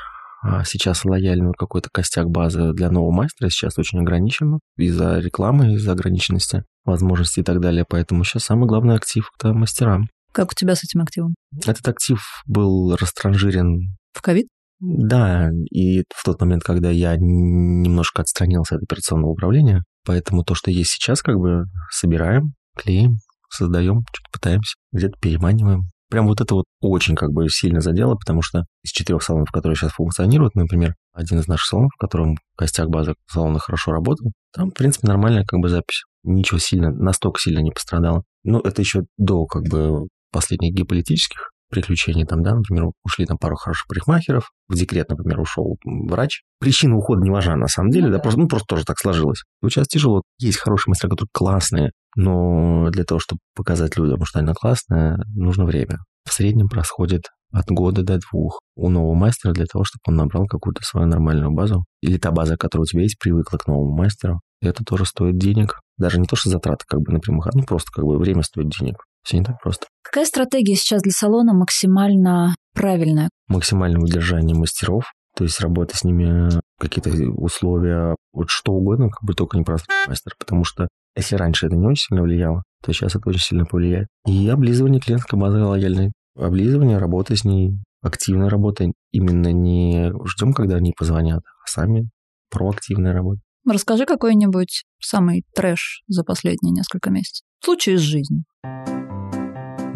а, 0.43 0.65
сейчас 0.65 1.05
лояльную 1.05 1.55
какой-то 1.55 1.91
костяк 1.93 2.29
базы 2.29 2.73
для 2.73 2.91
нового 2.91 3.13
мастера 3.13 3.49
сейчас 3.51 3.79
очень 3.79 4.01
ограничено 4.01 4.59
из-за 4.77 5.19
рекламы, 5.19 5.75
из-за 5.75 5.93
ограниченности 5.93 6.65
возможностей 6.85 7.43
и 7.43 7.45
так 7.45 7.61
далее. 7.61 7.85
Поэтому 7.89 8.25
сейчас 8.25 8.45
самый 8.45 8.67
главный 8.67 8.97
актив– 8.97 9.31
это 9.39 9.53
мастера. 9.53 10.01
Как 10.33 10.51
у 10.51 10.55
тебя 10.55 10.75
с 10.75 10.83
этим 10.83 11.03
активом? 11.03 11.35
Этот 11.65 11.87
актив 11.87 12.21
был 12.47 12.97
растранжирен... 12.97 13.97
В 14.13 14.23
ковид? 14.23 14.49
Да, 14.81 15.51
и 15.71 16.03
в 16.15 16.25
тот 16.25 16.41
момент, 16.41 16.63
когда 16.63 16.91
я 16.91 17.17
немножко 17.17 18.23
отстранился 18.23 18.75
от 18.75 18.83
операционного 18.83 19.31
управления, 19.31 19.85
поэтому 20.05 20.45
то, 20.45 20.55
что 20.55 20.71
есть 20.71 20.91
сейчас, 20.91 21.23
как 21.23 21.37
бы 21.37 21.65
собираем, 21.91 22.55
клеим, 22.77 23.17
создаем, 23.49 24.03
что-то 24.13 24.31
пытаемся, 24.33 24.75
где-то 24.93 25.15
переманиваем. 25.21 25.85
Прям 26.09 26.27
вот 26.27 26.41
это 26.41 26.55
вот 26.55 26.67
очень 26.81 27.17
как 27.17 27.31
бы 27.31 27.49
сильно 27.49 27.81
задело, 27.81 28.15
потому 28.15 28.43
что 28.43 28.65
из 28.85 28.91
четырех 28.91 29.23
салонов, 29.23 29.51
которые 29.51 29.77
сейчас 29.77 29.93
функционируют, 29.93 30.55
например, 30.55 30.95
один 31.13 31.41
из 31.41 31.49
наших 31.49 31.67
салонов, 31.67 31.91
в 31.97 32.01
котором 32.01 32.37
костяк 32.57 32.89
базы 32.89 33.15
салона 33.29 33.59
хорошо 33.59 33.93
работал, 33.93 34.31
там, 34.53 34.71
в 34.71 34.75
принципе, 34.75 35.09
нормальная 35.09 35.45
как 35.45 35.61
бы 35.61 35.69
запись. 35.69 36.05
Ничего 36.23 36.59
сильно, 36.59 36.91
настолько 36.91 37.41
сильно 37.41 37.61
не 37.61 37.71
пострадало. 37.71 38.23
Ну, 38.45 38.61
это 38.61 38.83
еще 38.83 39.03
до 39.17 39.47
как 39.47 39.65
бы 39.65 40.09
последних 40.31 40.75
геополитических 40.75 41.51
приключений 41.69 42.25
там, 42.25 42.43
да, 42.43 42.55
например, 42.55 42.85
ушли 43.05 43.27
там 43.27 43.39
пару 43.39 43.57
хороших 43.57 43.89
парикмахеров, 43.89 44.51
в 44.69 44.75
декрет, 44.75 45.09
например, 45.09 45.41
ушел 45.41 45.77
врач. 45.85 46.43
Причина 46.61 46.97
ухода 46.97 47.23
не 47.23 47.31
важна 47.31 47.57
на 47.57 47.67
самом 47.67 47.91
деле, 47.91 48.07
ну, 48.07 48.13
да, 48.13 48.19
просто, 48.19 48.41
ну, 48.41 48.49
просто 48.49 48.67
тоже 48.69 48.85
так 48.85 48.99
сложилось. 48.99 49.43
Вот 49.61 49.73
сейчас 49.73 49.89
тяжело. 49.89 50.23
Есть 50.39 50.59
хорошие 50.59 50.93
мастера, 50.93 51.11
которые 51.11 51.29
классные, 51.33 51.91
но 52.17 52.91
для 52.91 53.05
того, 53.05 53.21
чтобы 53.21 53.39
показать 53.55 53.97
людям, 53.97 54.25
что 54.25 54.41
она 54.41 54.55
классная, 54.55 55.19
нужно 55.35 55.65
время. 55.65 55.99
В 56.29 56.33
среднем 56.33 56.69
происходит 56.69 57.23
от 57.53 57.67
года 57.69 58.03
до 58.03 58.19
двух 58.19 58.61
у 58.75 58.89
нового 58.89 59.15
мастера 59.15 59.53
для 59.53 59.67
того, 59.67 59.85
чтобы 59.85 60.03
он 60.09 60.17
набрал 60.17 60.47
какую-то 60.47 60.83
свою 60.83 61.07
нормальную 61.07 61.53
базу. 61.53 61.85
Или 62.01 62.19
та 62.19 62.33
база, 62.33 62.57
которая 62.57 62.83
у 62.83 62.87
тебя 62.87 63.03
есть, 63.03 63.19
привыкла 63.19 63.59
к 63.59 63.69
новому 63.69 63.97
мастеру. 63.97 64.41
И 64.61 64.67
это 64.67 64.85
тоже 64.85 65.05
стоит 65.05 65.39
денег. 65.39 65.81
Даже 65.99 66.19
не 66.19 66.27
то, 66.27 66.37
что 66.37 66.51
затраты 66.51 66.85
как 66.89 67.01
бы 67.01 67.13
напрямую, 67.13 67.47
а 67.47 67.51
ну 67.55 67.65
просто 67.65 67.91
как 67.93 68.05
бы 68.05 68.19
время 68.19 68.43
стоит 68.43 68.69
денег. 68.69 68.97
Все 69.23 69.39
не 69.39 69.45
так 69.45 69.61
просто. 69.63 69.87
Какая 70.03 70.25
стратегия 70.25 70.75
сейчас 70.75 71.03
для 71.03 71.13
салона 71.13 71.53
максимально 71.53 72.55
правильная? 72.75 73.29
Максимальное 73.49 74.01
удержание 74.01 74.57
мастеров, 74.57 75.13
то 75.37 75.45
есть 75.45 75.61
работа 75.61 75.97
с 75.97 76.05
ними, 76.05 76.49
какие-то 76.79 77.11
условия, 77.33 78.17
вот 78.33 78.49
что 78.49 78.73
угодно, 78.73 79.11
как 79.11 79.23
бы 79.23 79.35
только 79.35 79.59
не 79.59 79.65
просто 79.65 79.87
мастер, 80.07 80.33
потому 80.39 80.65
что 80.65 80.89
если 81.17 81.37
раньше 81.37 81.67
это 81.67 81.77
не 81.77 81.87
очень 81.87 82.09
сильно 82.09 82.23
влияло, 82.23 82.63
то 82.83 82.93
сейчас 82.93 83.17
это 83.17 83.29
очень 83.29 83.41
сильно 83.41 83.65
повлияет. 83.65 84.09
И 84.27 84.49
облизывание 84.49 85.01
клиентской 85.01 85.39
базы 85.39 85.59
лояльной. 85.59 86.13
Облизывание, 86.37 86.99
работа 86.99 87.35
с 87.35 87.45
ней, 87.45 87.79
активная 88.03 88.51
работа. 88.51 88.87
Именно 89.13 89.53
не 89.53 90.13
ждем, 90.27 90.53
когда 90.53 90.77
они 90.77 90.93
позвонят, 90.97 91.43
а 91.65 91.71
сами 91.71 92.11
проактивная 92.51 93.15
работа. 93.15 93.41
Расскажи 93.69 94.05
какой-нибудь 94.05 94.85
самый 95.01 95.45
трэш 95.55 96.03
за 96.07 96.23
последние 96.23 96.73
несколько 96.73 97.11
месяцев. 97.11 97.45
Случай 97.65 97.95
из 97.95 98.01
жизни 98.01 98.45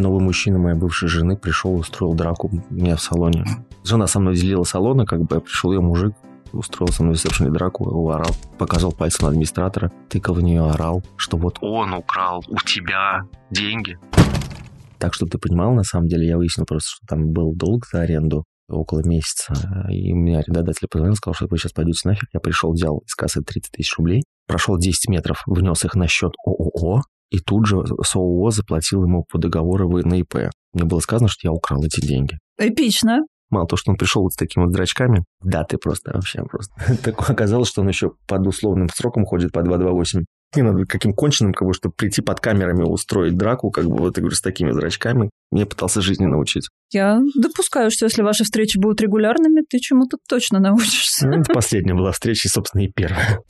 новый 0.00 0.20
мужчина 0.20 0.58
моей 0.58 0.76
бывшей 0.76 1.08
жены 1.08 1.36
пришел 1.36 1.76
и 1.76 1.80
устроил 1.80 2.14
драку 2.14 2.48
у 2.48 2.74
меня 2.74 2.96
в 2.96 3.02
салоне. 3.02 3.44
Жена 3.84 4.06
со 4.06 4.18
мной 4.18 4.34
делила 4.34 4.64
салоны, 4.64 5.06
как 5.06 5.20
бы, 5.22 5.40
пришел 5.40 5.72
ее 5.72 5.80
мужик, 5.80 6.14
устроился 6.52 7.04
на 7.04 7.12
ресепшене 7.12 7.50
драку, 7.50 8.08
орал, 8.08 8.34
показывал 8.58 8.92
пальцем 8.92 9.26
администратора, 9.26 9.92
тыкал 10.08 10.34
в 10.34 10.42
нее, 10.42 10.68
орал, 10.68 11.02
что 11.16 11.36
вот 11.36 11.58
он 11.60 11.94
украл 11.94 12.42
у 12.48 12.56
тебя 12.58 13.22
деньги. 13.50 13.98
Так, 14.98 15.14
чтобы 15.14 15.30
ты 15.30 15.38
понимал, 15.38 15.72
на 15.72 15.82
самом 15.82 16.08
деле, 16.08 16.26
я 16.26 16.36
выяснил 16.36 16.66
просто, 16.66 16.90
что 16.90 17.06
там 17.06 17.32
был 17.32 17.54
долг 17.54 17.86
за 17.90 18.02
аренду 18.02 18.44
около 18.68 19.00
месяца, 19.04 19.54
и 19.88 20.12
мне 20.12 20.38
арендодатель 20.38 20.86
позвонил, 20.88 21.16
сказал, 21.16 21.34
что 21.34 21.46
вы 21.50 21.58
сейчас 21.58 21.72
пойдете 21.72 22.00
нафиг. 22.04 22.28
Я 22.32 22.40
пришел, 22.40 22.72
взял 22.72 22.98
из 22.98 23.14
кассы 23.14 23.42
30 23.42 23.72
тысяч 23.72 23.96
рублей, 23.96 24.22
прошел 24.46 24.78
10 24.78 25.08
метров, 25.08 25.42
внес 25.46 25.84
их 25.84 25.94
на 25.94 26.06
счет 26.06 26.32
ООО, 26.46 27.02
и 27.30 27.38
тут 27.38 27.66
же 27.66 27.82
с 28.02 28.14
ООО 28.14 28.50
заплатил 28.50 29.02
ему 29.04 29.24
по 29.24 29.38
договору 29.38 29.88
на 30.04 30.14
ИП. 30.14 30.50
Мне 30.72 30.84
было 30.84 31.00
сказано, 31.00 31.28
что 31.28 31.48
я 31.48 31.52
украл 31.52 31.82
эти 31.84 32.00
деньги. 32.00 32.38
Эпично. 32.58 33.20
Мало 33.50 33.66
того, 33.66 33.78
что 33.78 33.90
он 33.90 33.96
пришел 33.96 34.22
вот 34.22 34.32
с 34.32 34.36
такими 34.36 34.64
вот 34.64 34.72
зрачками, 34.72 35.24
да, 35.42 35.64
ты 35.64 35.76
просто 35.76 36.12
вообще 36.14 36.42
просто. 36.44 36.72
Так 37.02 37.28
оказалось, 37.28 37.68
что 37.68 37.82
он 37.82 37.88
еще 37.88 38.12
под 38.26 38.46
условным 38.46 38.88
сроком 38.88 39.24
ходит 39.24 39.52
по 39.52 39.62
228. 39.62 40.24
Не 40.56 40.62
надо 40.62 40.84
каким 40.84 41.12
конченым, 41.12 41.52
как 41.52 41.66
бы, 41.66 41.74
чтобы 41.74 41.94
прийти 41.96 42.22
под 42.22 42.40
камерами 42.40 42.82
устроить 42.82 43.36
драку, 43.36 43.70
как 43.70 43.86
бы, 43.86 43.96
вот, 43.96 44.16
я 44.16 44.20
говорю, 44.20 44.34
с 44.34 44.40
такими 44.40 44.72
зрачками. 44.72 45.30
Мне 45.52 45.66
пытался 45.66 46.00
жизни 46.00 46.26
научить. 46.26 46.68
Я 46.92 47.20
допускаю, 47.36 47.90
что 47.90 48.06
если 48.06 48.22
ваши 48.22 48.44
встречи 48.44 48.78
будут 48.78 49.00
регулярными, 49.00 49.62
ты 49.68 49.78
чему-то 49.78 50.16
точно 50.28 50.58
научишься. 50.58 51.28
Ну, 51.28 51.40
это 51.40 51.52
последняя 51.54 51.94
была 51.94 52.12
встреча, 52.12 52.48
и, 52.48 52.50
собственно, 52.50 52.82
и 52.82 52.88
первая. 52.88 53.40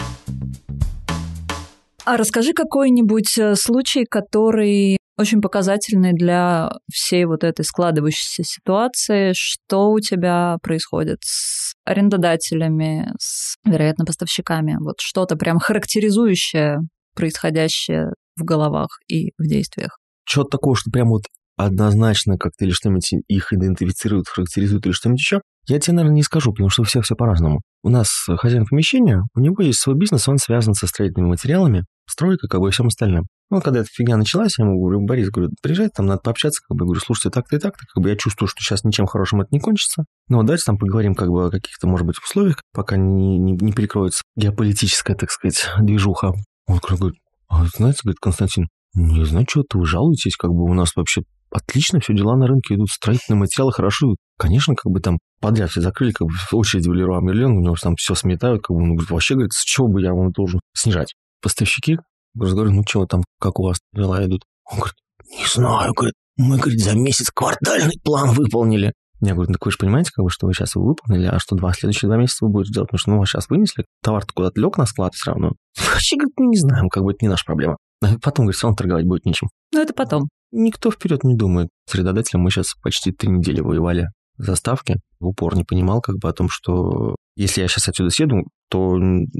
А 2.04 2.16
расскажи 2.16 2.52
какой-нибудь 2.52 3.38
э, 3.38 3.54
случай, 3.56 4.04
который 4.04 4.99
очень 5.20 5.40
показательный 5.40 6.12
для 6.12 6.70
всей 6.90 7.26
вот 7.26 7.44
этой 7.44 7.64
складывающейся 7.64 8.42
ситуации, 8.42 9.32
что 9.34 9.90
у 9.90 10.00
тебя 10.00 10.56
происходит 10.62 11.18
с 11.22 11.74
арендодателями, 11.84 13.12
с, 13.18 13.56
вероятно, 13.64 14.04
поставщиками. 14.04 14.76
Вот 14.80 14.96
что-то 15.00 15.36
прям 15.36 15.58
характеризующее 15.58 16.78
происходящее 17.14 18.12
в 18.36 18.44
головах 18.44 18.88
и 19.08 19.32
в 19.36 19.46
действиях. 19.46 19.98
Чего-то 20.24 20.50
такого, 20.50 20.76
что 20.76 20.90
прям 20.90 21.08
вот 21.08 21.24
однозначно 21.56 22.38
как-то 22.38 22.64
или 22.64 22.72
что-нибудь 22.72 23.12
их 23.28 23.52
идентифицирует, 23.52 24.28
характеризует 24.28 24.86
или 24.86 24.92
что-нибудь 24.92 25.20
еще, 25.20 25.40
я 25.66 25.78
тебе, 25.78 25.96
наверное, 25.96 26.16
не 26.16 26.22
скажу, 26.22 26.52
потому 26.52 26.70
что 26.70 26.82
у 26.82 26.84
всех 26.84 27.04
все 27.04 27.14
по-разному. 27.14 27.60
У 27.82 27.90
нас 27.90 28.08
хозяин 28.38 28.64
помещения, 28.64 29.22
у 29.34 29.40
него 29.40 29.62
есть 29.62 29.80
свой 29.80 29.96
бизнес, 29.96 30.26
он 30.28 30.38
связан 30.38 30.74
со 30.74 30.86
строительными 30.86 31.30
материалами, 31.30 31.84
стройка, 32.10 32.48
как 32.48 32.60
и 32.60 32.70
всем 32.70 32.88
остальным. 32.88 33.26
Ну, 33.50 33.60
когда 33.60 33.80
эта 33.80 33.88
фигня 33.90 34.16
началась, 34.16 34.58
я 34.58 34.64
ему 34.64 34.80
говорю, 34.80 35.00
Борис, 35.00 35.30
говорю, 35.30 35.50
приезжай, 35.62 35.88
там 35.88 36.06
надо 36.06 36.20
пообщаться, 36.20 36.60
как 36.66 36.76
бы, 36.76 36.84
говорю, 36.84 37.00
слушайте, 37.00 37.30
так-то 37.30 37.56
и 37.56 37.58
так-то, 37.58 37.84
как 37.92 38.02
бы 38.02 38.08
я 38.08 38.16
чувствую, 38.16 38.48
что 38.48 38.62
сейчас 38.62 38.84
ничем 38.84 39.06
хорошим 39.06 39.40
это 39.40 39.48
не 39.50 39.58
кончится, 39.58 40.04
но 40.28 40.42
давайте 40.42 40.64
там 40.66 40.78
поговорим 40.78 41.14
как 41.14 41.28
бы 41.28 41.46
о 41.46 41.50
каких-то, 41.50 41.88
может 41.88 42.06
быть, 42.06 42.18
условиях, 42.18 42.60
пока 42.72 42.96
не, 42.96 43.38
не, 43.38 43.52
не 43.52 43.72
перекроется 43.72 44.22
геополитическая, 44.36 45.16
так 45.16 45.30
сказать, 45.30 45.66
движуха. 45.80 46.32
Он 46.66 46.78
говорит, 46.78 47.18
а 47.48 47.64
знаете, 47.74 48.00
говорит, 48.04 48.20
Константин, 48.20 48.68
не 48.94 49.24
знаю, 49.24 49.46
что-то 49.48 49.78
вы 49.78 49.86
жалуетесь, 49.86 50.36
как 50.36 50.50
бы 50.50 50.64
у 50.64 50.74
нас 50.74 50.94
вообще 50.94 51.22
отлично 51.50 52.00
все 52.00 52.14
дела 52.14 52.36
на 52.36 52.46
рынке 52.46 52.74
идут, 52.74 52.90
строительные 52.90 53.38
материалы 53.38 53.72
хорошо. 53.72 54.14
Конечно, 54.38 54.74
как 54.74 54.92
бы 54.92 55.00
там 55.00 55.18
подряд 55.40 55.70
все 55.70 55.80
закрыли, 55.80 56.12
как 56.12 56.28
бы 56.28 56.34
очередь 56.52 56.86
в 56.86 56.92
Леруа 56.92 57.20
Мерлен, 57.20 57.52
у 57.52 57.60
него 57.60 57.74
там 57.80 57.96
все 57.96 58.14
сметают, 58.14 58.62
как 58.62 58.76
бы 58.76 58.82
он 58.82 58.90
говорит, 58.94 59.10
вообще, 59.10 59.34
говорит, 59.34 59.52
с 59.52 59.64
чего 59.64 59.88
бы 59.88 60.00
я 60.00 60.12
вам 60.12 60.30
должен 60.30 60.60
снижать? 60.74 61.14
Поставщики 61.42 61.98
Говорю, 62.34 62.70
ну 62.70 62.82
что 62.86 63.06
там, 63.06 63.22
как 63.40 63.58
у 63.58 63.64
вас 63.64 63.78
дела 63.92 64.24
идут? 64.24 64.44
Он 64.70 64.78
говорит, 64.78 64.96
не 65.30 65.46
знаю, 65.46 65.92
говорит, 65.94 66.14
мы, 66.36 66.58
говорит, 66.58 66.80
за 66.80 66.96
месяц 66.96 67.30
квартальный 67.34 67.98
план 68.02 68.30
выполнили. 68.32 68.92
Я 69.20 69.34
говорю, 69.34 69.52
так 69.52 69.64
вы 69.66 69.72
же 69.72 69.76
понимаете, 69.78 70.10
как 70.14 70.24
бы, 70.24 70.30
что 70.30 70.46
вы 70.46 70.54
сейчас 70.54 70.76
его 70.76 70.86
выполнили, 70.86 71.26
а 71.26 71.38
что 71.38 71.54
два 71.54 71.74
следующие 71.74 72.08
два 72.08 72.16
месяца 72.16 72.44
вы 72.44 72.52
будете 72.52 72.72
делать? 72.72 72.88
Потому 72.88 72.98
что, 72.98 73.10
ну, 73.10 73.18
вас 73.18 73.28
сейчас 73.28 73.50
вынесли, 73.50 73.84
товар-то 74.02 74.32
куда-то 74.32 74.60
лег 74.60 74.78
на 74.78 74.86
склад 74.86 75.14
все 75.14 75.32
равно. 75.32 75.52
Вообще, 75.76 76.16
говорит, 76.16 76.34
мы 76.38 76.46
не 76.46 76.56
знаем, 76.56 76.88
как 76.88 77.02
бы 77.02 77.10
это 77.10 77.18
не 77.22 77.28
наша 77.28 77.44
проблема. 77.44 77.76
А 78.02 78.14
потом, 78.22 78.46
говорит, 78.46 78.56
все 78.56 78.66
равно 78.66 78.76
торговать 78.76 79.04
будет 79.04 79.26
нечем. 79.26 79.48
Ну, 79.74 79.82
это 79.82 79.92
потом. 79.92 80.28
Никто 80.52 80.90
вперед 80.90 81.22
не 81.22 81.36
думает. 81.36 81.68
С 81.86 81.94
арендодателем 81.94 82.42
мы 82.42 82.50
сейчас 82.50 82.74
почти 82.82 83.12
три 83.12 83.28
недели 83.28 83.60
воевали 83.60 84.06
за 84.38 84.54
ставки. 84.54 85.00
В 85.18 85.26
упор 85.26 85.54
не 85.54 85.64
понимал 85.64 86.00
как 86.00 86.16
бы 86.16 86.28
о 86.28 86.32
том, 86.32 86.48
что 86.48 87.16
если 87.36 87.60
я 87.60 87.68
сейчас 87.68 87.88
отсюда 87.88 88.08
съеду, 88.08 88.44
то 88.70 88.96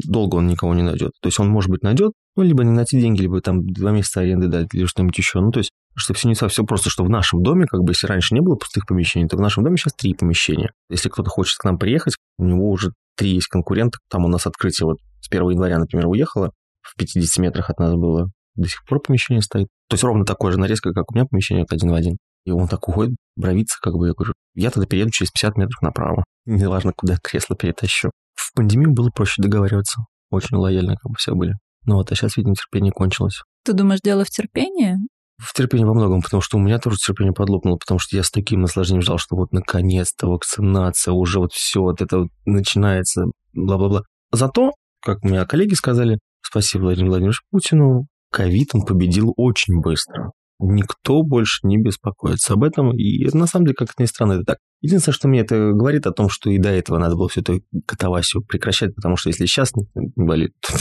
долго 0.09 0.37
он 0.37 0.49
никого 0.49 0.75
не 0.75 0.83
найдет. 0.83 1.13
То 1.23 1.29
есть 1.29 1.39
он, 1.39 1.49
может 1.49 1.71
быть, 1.71 1.83
найдет, 1.83 2.13
ну, 2.37 2.43
либо 2.43 2.65
не 2.65 2.73
найти 2.73 3.01
деньги, 3.01 3.23
либо 3.23 3.41
там 3.41 3.65
два 3.65 3.93
месяца 3.93 4.21
аренды 4.21 4.49
дать, 4.49 4.75
или 4.75 4.87
что-нибудь 4.87 5.17
еще. 5.17 5.41
Ну, 5.41 5.53
то 5.53 5.59
есть, 5.59 5.71
что 5.95 6.15
все 6.15 6.29
не 6.29 6.35
совсем 6.35 6.67
просто, 6.67 6.91
что 6.91 7.05
в 7.05 7.11
нашем 7.11 7.43
доме, 7.43 7.67
как 7.67 7.81
бы, 7.83 7.93
если 7.93 8.09
раньше 8.09 8.35
не 8.35 8.41
было 8.41 8.57
пустых 8.57 8.87
помещений, 8.87 9.29
то 9.29 9.37
в 9.37 9.41
нашем 9.41 9.63
доме 9.63 9.77
сейчас 9.77 9.95
три 9.95 10.15
помещения. 10.15 10.73
Если 10.89 11.09
кто-то 11.09 11.31
хочет 11.31 11.59
к 11.59 11.65
нам 11.65 11.79
приехать, 11.79 12.17
у 12.39 12.45
него 12.45 12.71
уже 12.71 12.93
три 13.17 13.35
есть 13.35 13.47
конкурента. 13.47 13.99
Там 14.11 14.25
у 14.25 14.29
нас 14.29 14.47
открытие 14.47 14.87
вот 14.87 14.99
с 15.21 15.29
1 15.31 15.51
января, 15.51 15.79
например, 15.79 16.09
уехало, 16.09 16.51
в 16.83 16.97
50 16.97 17.39
метрах 17.39 17.71
от 17.71 17.79
нас 17.79 17.95
было. 17.95 18.31
До 18.57 18.69
сих 18.69 18.85
пор 18.85 19.01
помещение 19.01 19.43
стоит. 19.43 19.69
То 19.89 19.95
есть 19.95 20.03
ровно 20.03 20.25
такое 20.25 20.53
же 20.53 20.59
нарезка, 20.59 20.93
как 20.93 21.11
у 21.13 21.15
меня 21.15 21.27
помещение, 21.31 21.65
вот 21.65 21.73
один 21.73 21.91
в 21.91 21.95
один. 21.95 22.17
И 22.47 22.51
он 22.51 22.69
так 22.69 22.89
уходит, 22.89 23.15
бровится, 23.37 23.79
как 23.81 23.95
бы, 23.95 24.09
я 24.09 24.15
говорю, 24.15 24.33
я 24.55 24.71
тогда 24.71 24.87
перееду 24.87 25.11
через 25.11 25.31
50 25.31 25.57
метров 25.57 25.83
направо. 25.83 26.25
Неважно, 26.47 26.93
куда 26.97 27.17
кресло 27.23 27.55
перетащу. 27.55 28.11
В 28.51 28.57
пандемию 28.57 28.93
было 28.93 29.11
проще 29.11 29.43
договариваться. 29.43 30.03
Очень 30.31 30.57
лояльно 30.57 30.97
как 30.97 31.11
бы 31.11 31.17
все 31.19 31.35
были. 31.35 31.55
Ну 31.87 31.97
вот, 31.97 32.11
а 32.11 32.15
сейчас, 32.15 32.37
видимо, 32.37 32.55
терпение 32.55 32.93
кончилось. 32.93 33.43
Ты 33.65 33.73
думаешь, 33.73 34.01
дело 34.03 34.25
в 34.25 34.31
терпении? 34.31 34.97
В 35.39 35.55
терпении 35.55 35.85
во 35.85 35.95
многом, 35.95 36.21
потому 36.21 36.43
что 36.43 36.59
у 36.59 36.61
меня 36.61 36.79
тоже 36.79 36.97
терпение 36.97 37.33
подлопнуло, 37.33 37.77
потому 37.77 37.99
что 37.99 38.17
я 38.17 38.23
с 38.23 38.31
таким 38.31 38.61
наслаждением 38.61 39.03
ждал, 39.03 39.19
что 39.19 39.37
вот 39.37 39.53
наконец-то 39.53 40.27
вакцинация, 40.27 41.13
уже 41.13 41.39
вот 41.39 41.53
все 41.53 41.81
вот 41.81 42.03
это 42.03 42.21
вот 42.21 42.29
начинается, 42.45 43.25
бла-бла-бла. 43.55 44.03
Зато, 44.33 44.73
как 45.03 45.25
у 45.25 45.29
меня 45.29 45.47
коллеги 45.47 45.75
сказали, 45.75 46.19
спасибо 46.43 46.83
Владимиру 46.83 47.13
Владимировичу 47.13 47.43
Путину, 47.51 48.07
ковид 48.31 48.75
он 48.75 48.83
победил 48.83 49.33
очень 49.37 49.81
быстро 49.81 50.33
никто 50.61 51.23
больше 51.23 51.67
не 51.67 51.79
беспокоится 51.79 52.55
об 52.55 52.65
этом. 52.65 52.97
И 52.97 53.25
на 53.37 53.47
самом 53.47 53.67
деле, 53.67 53.77
как 53.77 53.91
это 53.91 54.03
ни 54.03 54.07
странно, 54.07 54.35
это 54.35 54.45
так. 54.45 54.59
Единственное, 54.81 55.15
что 55.15 55.29
мне 55.29 55.41
это 55.41 55.73
говорит 55.73 56.07
о 56.07 56.13
том, 56.13 56.29
что 56.29 56.51
и 56.51 56.59
до 56.59 56.71
этого 56.71 56.99
надо 56.99 57.17
было 57.17 57.29
всю 57.29 57.43
эту 57.43 57.61
катавасию 57.87 58.43
прекращать, 58.43 58.95
потому 58.95 59.17
что 59.17 59.29
если 59.29 59.47
сейчас 59.47 59.73
не 59.75 60.11
болит, 60.17 60.53
то, 60.61 60.73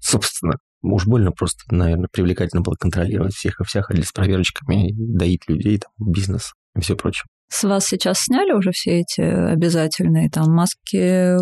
собственно, 0.00 0.54
уж 0.82 1.06
больно 1.06 1.32
просто, 1.32 1.62
наверное, 1.74 2.08
привлекательно 2.12 2.62
было 2.62 2.74
контролировать 2.74 3.34
всех 3.34 3.60
и 3.60 3.64
всех, 3.64 3.86
ходить 3.86 4.06
с 4.06 4.12
проверочками, 4.12 4.92
доить 4.94 5.48
людей, 5.48 5.78
там, 5.78 5.90
бизнес 6.12 6.52
и 6.76 6.80
все 6.80 6.96
прочее. 6.96 7.24
С 7.48 7.64
вас 7.64 7.86
сейчас 7.86 8.20
сняли 8.20 8.52
уже 8.52 8.70
все 8.70 9.00
эти 9.00 9.20
обязательные 9.20 10.30
там 10.30 10.54
маски, 10.54 11.36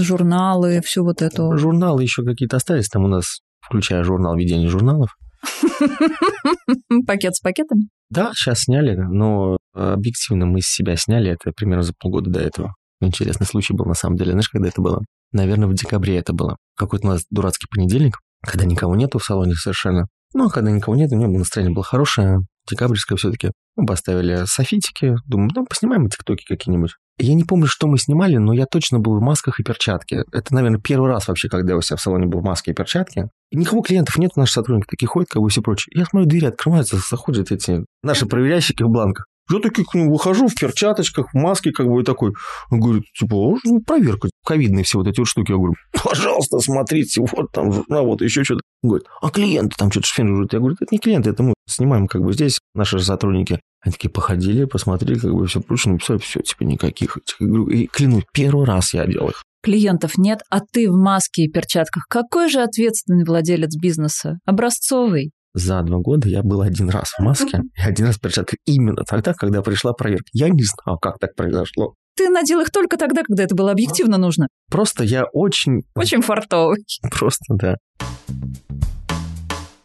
журналы, 0.00 0.80
всю 0.80 1.02
вот 1.02 1.22
эту... 1.22 1.56
Журналы 1.56 2.02
еще 2.02 2.22
какие-то 2.22 2.56
остались 2.56 2.88
там 2.88 3.04
у 3.04 3.08
нас, 3.08 3.40
включая 3.60 4.04
журнал 4.04 4.36
ведения 4.36 4.68
журналов. 4.68 5.16
Пакет 7.06 7.34
с 7.34 7.40
пакетами? 7.40 7.88
Да, 8.10 8.32
сейчас 8.34 8.60
сняли, 8.60 8.94
но 8.94 9.56
объективно 9.74 10.46
мы 10.46 10.60
с 10.60 10.66
себя 10.66 10.96
сняли 10.96 11.30
это 11.30 11.52
примерно 11.52 11.82
за 11.82 11.92
полгода 11.98 12.30
до 12.30 12.40
этого. 12.40 12.74
Интересный 13.00 13.46
случай 13.46 13.72
был 13.72 13.86
на 13.86 13.94
самом 13.94 14.16
деле. 14.16 14.32
Знаешь, 14.32 14.48
когда 14.48 14.68
это 14.68 14.80
было? 14.80 15.02
Наверное, 15.32 15.68
в 15.68 15.74
декабре 15.74 16.18
это 16.18 16.32
было. 16.32 16.56
Какой-то 16.76 17.06
у 17.06 17.10
нас 17.10 17.24
дурацкий 17.30 17.66
понедельник, 17.70 18.18
когда 18.42 18.64
никого 18.66 18.96
нету 18.96 19.18
в 19.18 19.24
салоне 19.24 19.54
совершенно. 19.54 20.06
Ну, 20.34 20.46
а 20.46 20.50
когда 20.50 20.70
никого 20.70 20.96
нет, 20.96 21.10
у 21.12 21.16
меня 21.16 21.28
настроение 21.28 21.74
было 21.74 21.84
хорошее, 21.84 22.40
декабрьское 22.68 23.16
все-таки. 23.16 23.50
Мы 23.76 23.86
поставили 23.86 24.44
софитики, 24.44 25.16
думаю, 25.26 25.50
ну, 25.54 25.64
поснимаем 25.64 26.08
тиктоки 26.08 26.44
какие-нибудь. 26.46 26.92
Я 27.18 27.34
не 27.34 27.44
помню, 27.44 27.66
что 27.66 27.86
мы 27.86 27.98
снимали, 27.98 28.36
но 28.36 28.52
я 28.52 28.64
точно 28.64 28.98
был 28.98 29.18
в 29.18 29.22
масках 29.22 29.60
и 29.60 29.62
перчатке. 29.62 30.24
Это, 30.32 30.54
наверное, 30.54 30.80
первый 30.80 31.10
раз 31.10 31.28
вообще, 31.28 31.48
когда 31.48 31.76
у 31.76 31.82
себя 31.82 31.96
в 31.96 32.00
салоне 32.00 32.26
был 32.26 32.40
в 32.40 32.44
маске 32.44 32.70
и 32.70 32.74
перчатке. 32.74 33.28
И 33.50 33.56
никого 33.56 33.82
клиентов 33.82 34.16
нет, 34.16 34.36
наши 34.36 34.52
сотрудники 34.52 34.86
такие 34.88 35.06
ходят, 35.06 35.28
как 35.28 35.42
бы 35.42 35.48
все 35.50 35.60
прочее. 35.60 35.92
Я 35.94 36.06
смотрю, 36.06 36.28
двери 36.28 36.46
открываются, 36.46 36.96
заходят 36.96 37.52
эти 37.52 37.84
наши 38.02 38.26
проверящики 38.26 38.82
в 38.82 38.88
бланках. 38.88 39.26
Я 39.50 39.60
таки 39.60 39.84
к 39.84 39.94
нему 39.94 40.12
выхожу 40.12 40.48
в 40.48 40.54
перчаточках, 40.54 41.32
в 41.32 41.36
маске, 41.36 41.72
как 41.72 41.86
бы, 41.86 42.00
и 42.00 42.04
такой. 42.04 42.32
Он 42.70 42.80
говорит, 42.80 43.04
типа, 43.18 43.56
ну, 43.64 43.80
проверка, 43.80 44.28
ковидные 44.44 44.84
все 44.84 44.98
вот 44.98 45.06
эти 45.06 45.18
вот 45.20 45.26
штуки. 45.26 45.52
Я 45.52 45.56
говорю, 45.56 45.74
пожалуйста, 46.02 46.58
смотрите, 46.60 47.20
вот 47.20 47.50
там 47.52 47.72
журнал, 47.72 48.06
вот 48.06 48.22
еще 48.22 48.44
что-то. 48.44 48.60
Он 48.82 48.90
говорит, 48.90 49.08
а 49.20 49.30
клиенты 49.30 49.74
там 49.76 49.90
что-то 49.90 50.06
шфинжут. 50.06 50.52
Я 50.52 50.60
говорю, 50.60 50.76
это 50.80 50.88
не 50.90 50.98
клиенты, 50.98 51.30
это 51.30 51.42
мы 51.42 51.54
снимаем 51.68 52.06
как 52.06 52.22
бы 52.22 52.32
здесь, 52.32 52.58
наши 52.74 52.98
сотрудники. 53.00 53.60
Они 53.82 53.92
такие 53.92 54.10
походили, 54.10 54.66
посмотрели, 54.66 55.18
как 55.18 55.32
бы 55.32 55.46
все 55.46 55.60
прочее, 55.60 55.94
написали, 55.94 56.18
все, 56.18 56.40
типа, 56.40 56.64
никаких. 56.64 57.18
Я 57.38 57.46
говорю, 57.46 57.68
и 57.68 57.86
клянусь, 57.86 58.24
первый 58.32 58.66
раз 58.66 58.94
я 58.94 59.06
делал 59.06 59.30
их. 59.30 59.42
Клиентов 59.62 60.16
нет, 60.16 60.40
а 60.50 60.60
ты 60.60 60.90
в 60.90 60.96
маске 60.96 61.42
и 61.44 61.50
перчатках. 61.50 62.06
Какой 62.08 62.48
же 62.48 62.62
ответственный 62.62 63.24
владелец 63.24 63.76
бизнеса? 63.76 64.38
Образцовый 64.46 65.32
за 65.52 65.82
два 65.82 65.98
года 65.98 66.28
я 66.28 66.42
был 66.42 66.60
один 66.60 66.88
раз 66.88 67.10
в 67.18 67.22
маске 67.22 67.60
и 67.76 67.80
один 67.80 68.06
раз 68.06 68.16
в 68.16 68.20
перчатках 68.20 68.58
именно 68.66 69.02
тогда, 69.08 69.32
когда 69.34 69.62
пришла 69.62 69.92
проверка. 69.92 70.26
Я 70.32 70.48
не 70.48 70.62
знал, 70.62 70.98
как 70.98 71.18
так 71.18 71.34
произошло. 71.34 71.94
Ты 72.16 72.28
надел 72.28 72.60
их 72.60 72.70
только 72.70 72.96
тогда, 72.96 73.22
когда 73.22 73.44
это 73.44 73.54
было 73.54 73.72
объективно 73.72 74.18
нужно. 74.18 74.48
Просто 74.70 75.04
я 75.04 75.24
очень... 75.32 75.82
Очень 75.94 76.22
фартовый. 76.22 76.84
Просто, 77.10 77.44
да. 77.54 77.76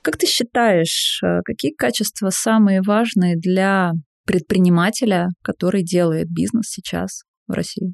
Как 0.02 0.18
ты 0.18 0.28
считаешь, 0.28 1.22
э, 1.24 1.40
какие 1.44 1.74
качества 1.74 2.30
самые 2.32 2.82
важные 2.82 3.38
для 3.38 3.94
предпринимателя, 4.26 5.30
который 5.42 5.84
делает 5.84 6.28
бизнес 6.30 6.66
сейчас 6.68 7.24
в 7.48 7.54
России? 7.54 7.94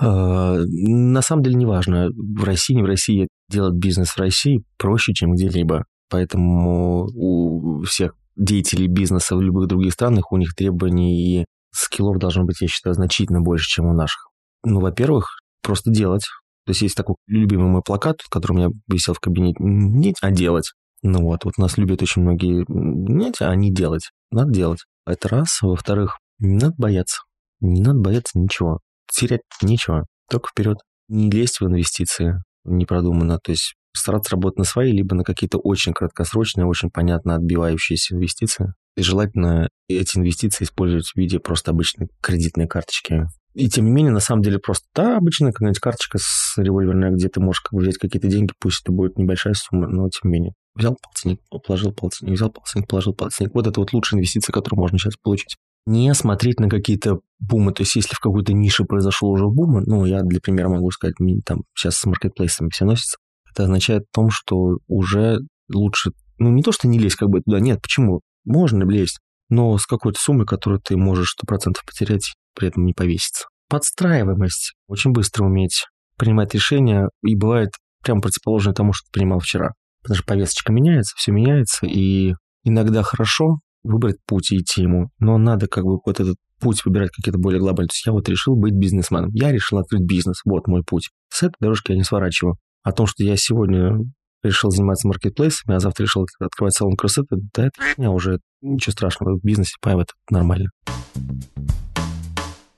А, 0.00 0.56
на 0.58 1.22
самом 1.22 1.42
деле 1.42 1.56
неважно, 1.56 2.08
в 2.08 2.42
России, 2.44 2.74
не 2.74 2.82
в 2.82 2.86
России, 2.86 3.28
делать 3.48 3.74
бизнес 3.74 4.10
в 4.10 4.18
России 4.18 4.64
проще, 4.76 5.12
чем 5.12 5.34
где-либо. 5.34 5.84
Поэтому 6.10 7.06
у 7.14 7.82
всех 7.84 8.14
деятелей 8.36 8.88
бизнеса 8.88 9.36
в 9.36 9.42
любых 9.42 9.68
других 9.68 9.92
странах, 9.92 10.32
у 10.32 10.36
них 10.36 10.54
требований 10.54 11.40
и 11.40 11.44
скиллов 11.72 12.18
должно 12.18 12.44
быть, 12.44 12.60
я 12.60 12.68
считаю, 12.68 12.94
значительно 12.94 13.40
больше, 13.40 13.66
чем 13.68 13.86
у 13.86 13.94
наших. 13.94 14.28
Ну, 14.64 14.80
во-первых, 14.80 15.40
просто 15.62 15.90
делать. 15.90 16.26
То 16.66 16.70
есть 16.70 16.82
есть 16.82 16.96
такой 16.96 17.16
любимый 17.26 17.68
мой 17.68 17.82
плакат, 17.82 18.20
который 18.30 18.52
у 18.52 18.56
меня 18.56 18.68
висел 18.88 19.14
в 19.14 19.20
кабинете. 19.20 19.56
Не 19.60 20.14
а 20.20 20.30
делать. 20.30 20.72
Ну 21.02 21.22
вот, 21.22 21.44
вот 21.44 21.58
нас 21.58 21.76
любят 21.76 22.00
очень 22.00 22.22
многие 22.22 22.64
не 22.68 23.32
а 23.40 23.54
не 23.54 23.70
делать. 23.70 24.10
Надо 24.30 24.50
делать. 24.50 24.84
Это 25.06 25.28
раз. 25.28 25.60
Во-вторых, 25.60 26.18
не 26.38 26.54
надо 26.54 26.74
бояться. 26.78 27.20
Не 27.60 27.82
надо 27.82 27.98
бояться 27.98 28.38
ничего. 28.38 28.80
Терять 29.12 29.42
нечего. 29.62 30.06
Только 30.30 30.48
вперед. 30.48 30.78
Не 31.08 31.30
лезть 31.30 31.60
в 31.60 31.66
инвестиции 31.66 32.42
непродуманно. 32.64 33.38
То 33.38 33.52
есть 33.52 33.74
стараться 33.96 34.32
работать 34.32 34.58
на 34.58 34.64
свои, 34.64 34.92
либо 34.92 35.14
на 35.14 35.24
какие-то 35.24 35.58
очень 35.58 35.92
краткосрочные, 35.92 36.66
очень 36.66 36.90
понятно 36.90 37.36
отбивающиеся 37.36 38.14
инвестиции. 38.14 38.74
И 38.96 39.02
желательно 39.02 39.68
эти 39.88 40.18
инвестиции 40.18 40.64
использовать 40.64 41.08
в 41.08 41.16
виде 41.16 41.38
просто 41.38 41.70
обычной 41.70 42.08
кредитной 42.20 42.66
карточки. 42.66 43.26
И 43.54 43.68
тем 43.68 43.84
не 43.84 43.92
менее, 43.92 44.12
на 44.12 44.20
самом 44.20 44.42
деле, 44.42 44.58
просто 44.58 44.86
та 44.92 45.16
обычная 45.16 45.52
какая-нибудь 45.52 45.78
карточка 45.78 46.18
с 46.20 46.54
револьверная, 46.56 47.10
где 47.10 47.28
ты 47.28 47.40
можешь 47.40 47.60
как 47.60 47.72
бы 47.72 47.82
взять 47.82 47.98
какие-то 47.98 48.26
деньги, 48.26 48.52
пусть 48.58 48.82
это 48.82 48.92
будет 48.92 49.16
небольшая 49.16 49.54
сумма, 49.54 49.86
но 49.88 50.08
тем 50.08 50.30
не 50.30 50.38
менее. 50.38 50.52
Взял 50.74 50.96
полтинник, 51.00 51.40
положил 51.64 51.92
полтинник, 51.92 52.34
взял 52.34 52.50
полтинник, 52.50 52.88
положил 52.88 53.14
полтинник. 53.14 53.54
Вот 53.54 53.66
это 53.68 53.78
вот 53.78 53.92
лучшая 53.92 54.18
инвестиция, 54.18 54.52
которую 54.52 54.80
можно 54.80 54.98
сейчас 54.98 55.16
получить. 55.16 55.56
Не 55.86 56.14
смотреть 56.14 56.60
на 56.60 56.68
какие-то 56.68 57.20
бумы, 57.38 57.72
то 57.72 57.82
есть 57.82 57.94
если 57.96 58.14
в 58.14 58.20
какой-то 58.20 58.52
нише 58.54 58.84
произошел 58.84 59.28
уже 59.28 59.46
бум, 59.46 59.82
ну, 59.84 60.06
я 60.06 60.22
для 60.22 60.40
примера 60.40 60.68
могу 60.68 60.90
сказать, 60.90 61.16
там 61.44 61.62
сейчас 61.74 61.96
с 61.96 62.06
маркетплейсами 62.06 62.70
все 62.70 62.86
носится, 62.86 63.18
это 63.50 63.64
означает 63.64 64.04
в 64.10 64.14
том, 64.14 64.30
что 64.30 64.78
уже 64.86 65.40
лучше, 65.72 66.12
ну, 66.38 66.50
не 66.50 66.62
то, 66.62 66.72
что 66.72 66.88
не 66.88 66.98
лезть 66.98 67.16
как 67.16 67.28
бы 67.28 67.40
туда, 67.42 67.60
нет, 67.60 67.82
почему? 67.82 68.20
Можно 68.44 68.84
лезть, 68.84 69.18
но 69.48 69.76
с 69.76 69.86
какой-то 69.86 70.18
суммой, 70.20 70.46
которую 70.46 70.80
ты 70.80 70.96
можешь 70.96 71.36
100% 71.38 71.74
потерять, 71.86 72.34
при 72.54 72.68
этом 72.68 72.84
не 72.84 72.94
повеситься. 72.94 73.46
Подстраиваемость. 73.68 74.74
Очень 74.88 75.12
быстро 75.12 75.44
уметь 75.44 75.86
принимать 76.16 76.54
решения, 76.54 77.08
и 77.22 77.34
бывает 77.36 77.70
прямо 78.02 78.20
противоположное 78.20 78.74
тому, 78.74 78.92
что 78.92 79.06
ты 79.06 79.12
принимал 79.18 79.40
вчера. 79.40 79.72
Потому 80.02 80.16
что 80.16 80.26
повесточка 80.26 80.72
меняется, 80.72 81.14
все 81.16 81.32
меняется, 81.32 81.86
и 81.86 82.34
иногда 82.62 83.02
хорошо 83.02 83.58
выбрать 83.84 84.16
путь 84.26 84.50
и 84.50 84.58
идти 84.58 84.82
ему, 84.82 85.10
но 85.18 85.38
надо 85.38 85.68
как 85.68 85.84
бы 85.84 85.98
вот 86.04 86.20
этот 86.20 86.36
путь 86.58 86.84
выбирать 86.84 87.10
какие-то 87.10 87.38
более 87.38 87.60
глобальные. 87.60 87.88
То 87.88 87.94
есть 87.94 88.06
я 88.06 88.12
вот 88.12 88.28
решил 88.28 88.56
быть 88.56 88.74
бизнесменом, 88.74 89.30
я 89.32 89.52
решил 89.52 89.78
открыть 89.78 90.02
бизнес, 90.02 90.40
вот 90.44 90.66
мой 90.66 90.82
путь. 90.82 91.10
С 91.28 91.42
этой 91.42 91.54
дорожки 91.60 91.92
я 91.92 91.96
не 91.96 92.04
сворачиваю. 92.04 92.56
О 92.82 92.92
том, 92.92 93.06
что 93.06 93.22
я 93.22 93.36
сегодня 93.36 93.98
решил 94.42 94.70
заниматься 94.70 95.08
маркетплейсами, 95.08 95.76
а 95.76 95.80
завтра 95.80 96.04
решил 96.04 96.26
открывать 96.38 96.74
салон 96.74 96.96
красоты, 96.96 97.36
да 97.54 97.66
это 97.66 97.80
меня 97.96 98.10
уже 98.10 98.40
ничего 98.60 98.92
страшного 98.92 99.36
в 99.36 99.42
бизнесе, 99.42 99.76
поэтому 99.80 100.02
это 100.02 100.12
нормально. 100.30 100.70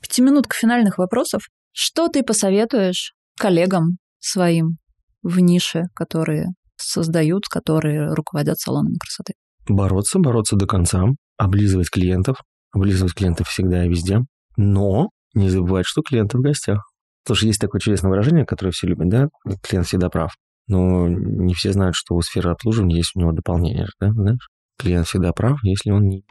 Пятиминутка 0.00 0.54
финальных 0.56 0.98
вопросов. 0.98 1.48
Что 1.72 2.08
ты 2.08 2.22
посоветуешь 2.22 3.14
коллегам 3.38 3.98
своим 4.18 4.78
в 5.22 5.40
нише, 5.40 5.84
которые 5.94 6.48
создают, 6.76 7.48
которые 7.48 8.14
руководят 8.14 8.58
салонами 8.58 8.96
красоты? 8.98 9.34
Бороться, 9.68 10.18
бороться 10.18 10.56
до 10.56 10.66
конца, 10.66 11.04
облизывать 11.36 11.90
клиентов, 11.90 12.38
облизывать 12.72 13.14
клиентов 13.14 13.48
всегда 13.48 13.84
и 13.84 13.88
везде, 13.88 14.20
но 14.56 15.10
не 15.34 15.50
забывать, 15.50 15.86
что 15.86 16.02
клиенты 16.02 16.38
в 16.38 16.40
гостях. 16.40 16.88
Потому 17.24 17.36
что 17.36 17.46
есть 17.46 17.60
такое 17.60 17.80
чудесное 17.80 18.10
выражение, 18.10 18.46
которое 18.46 18.70
все 18.70 18.86
любят, 18.86 19.08
да, 19.08 19.28
клиент 19.62 19.86
всегда 19.86 20.08
прав. 20.08 20.32
Но 20.68 21.08
не 21.08 21.54
все 21.54 21.72
знают, 21.72 21.96
что 21.96 22.14
у 22.14 22.22
сферы 22.22 22.50
обслуживания 22.50 22.96
есть 22.96 23.12
у 23.14 23.20
него 23.20 23.32
дополнение, 23.32 23.86
да, 24.00 24.12
знаешь? 24.12 24.48
Клиент 24.78 25.06
всегда 25.06 25.32
прав, 25.32 25.58
если 25.62 25.90
он 25.90 26.02
не... 26.04 26.24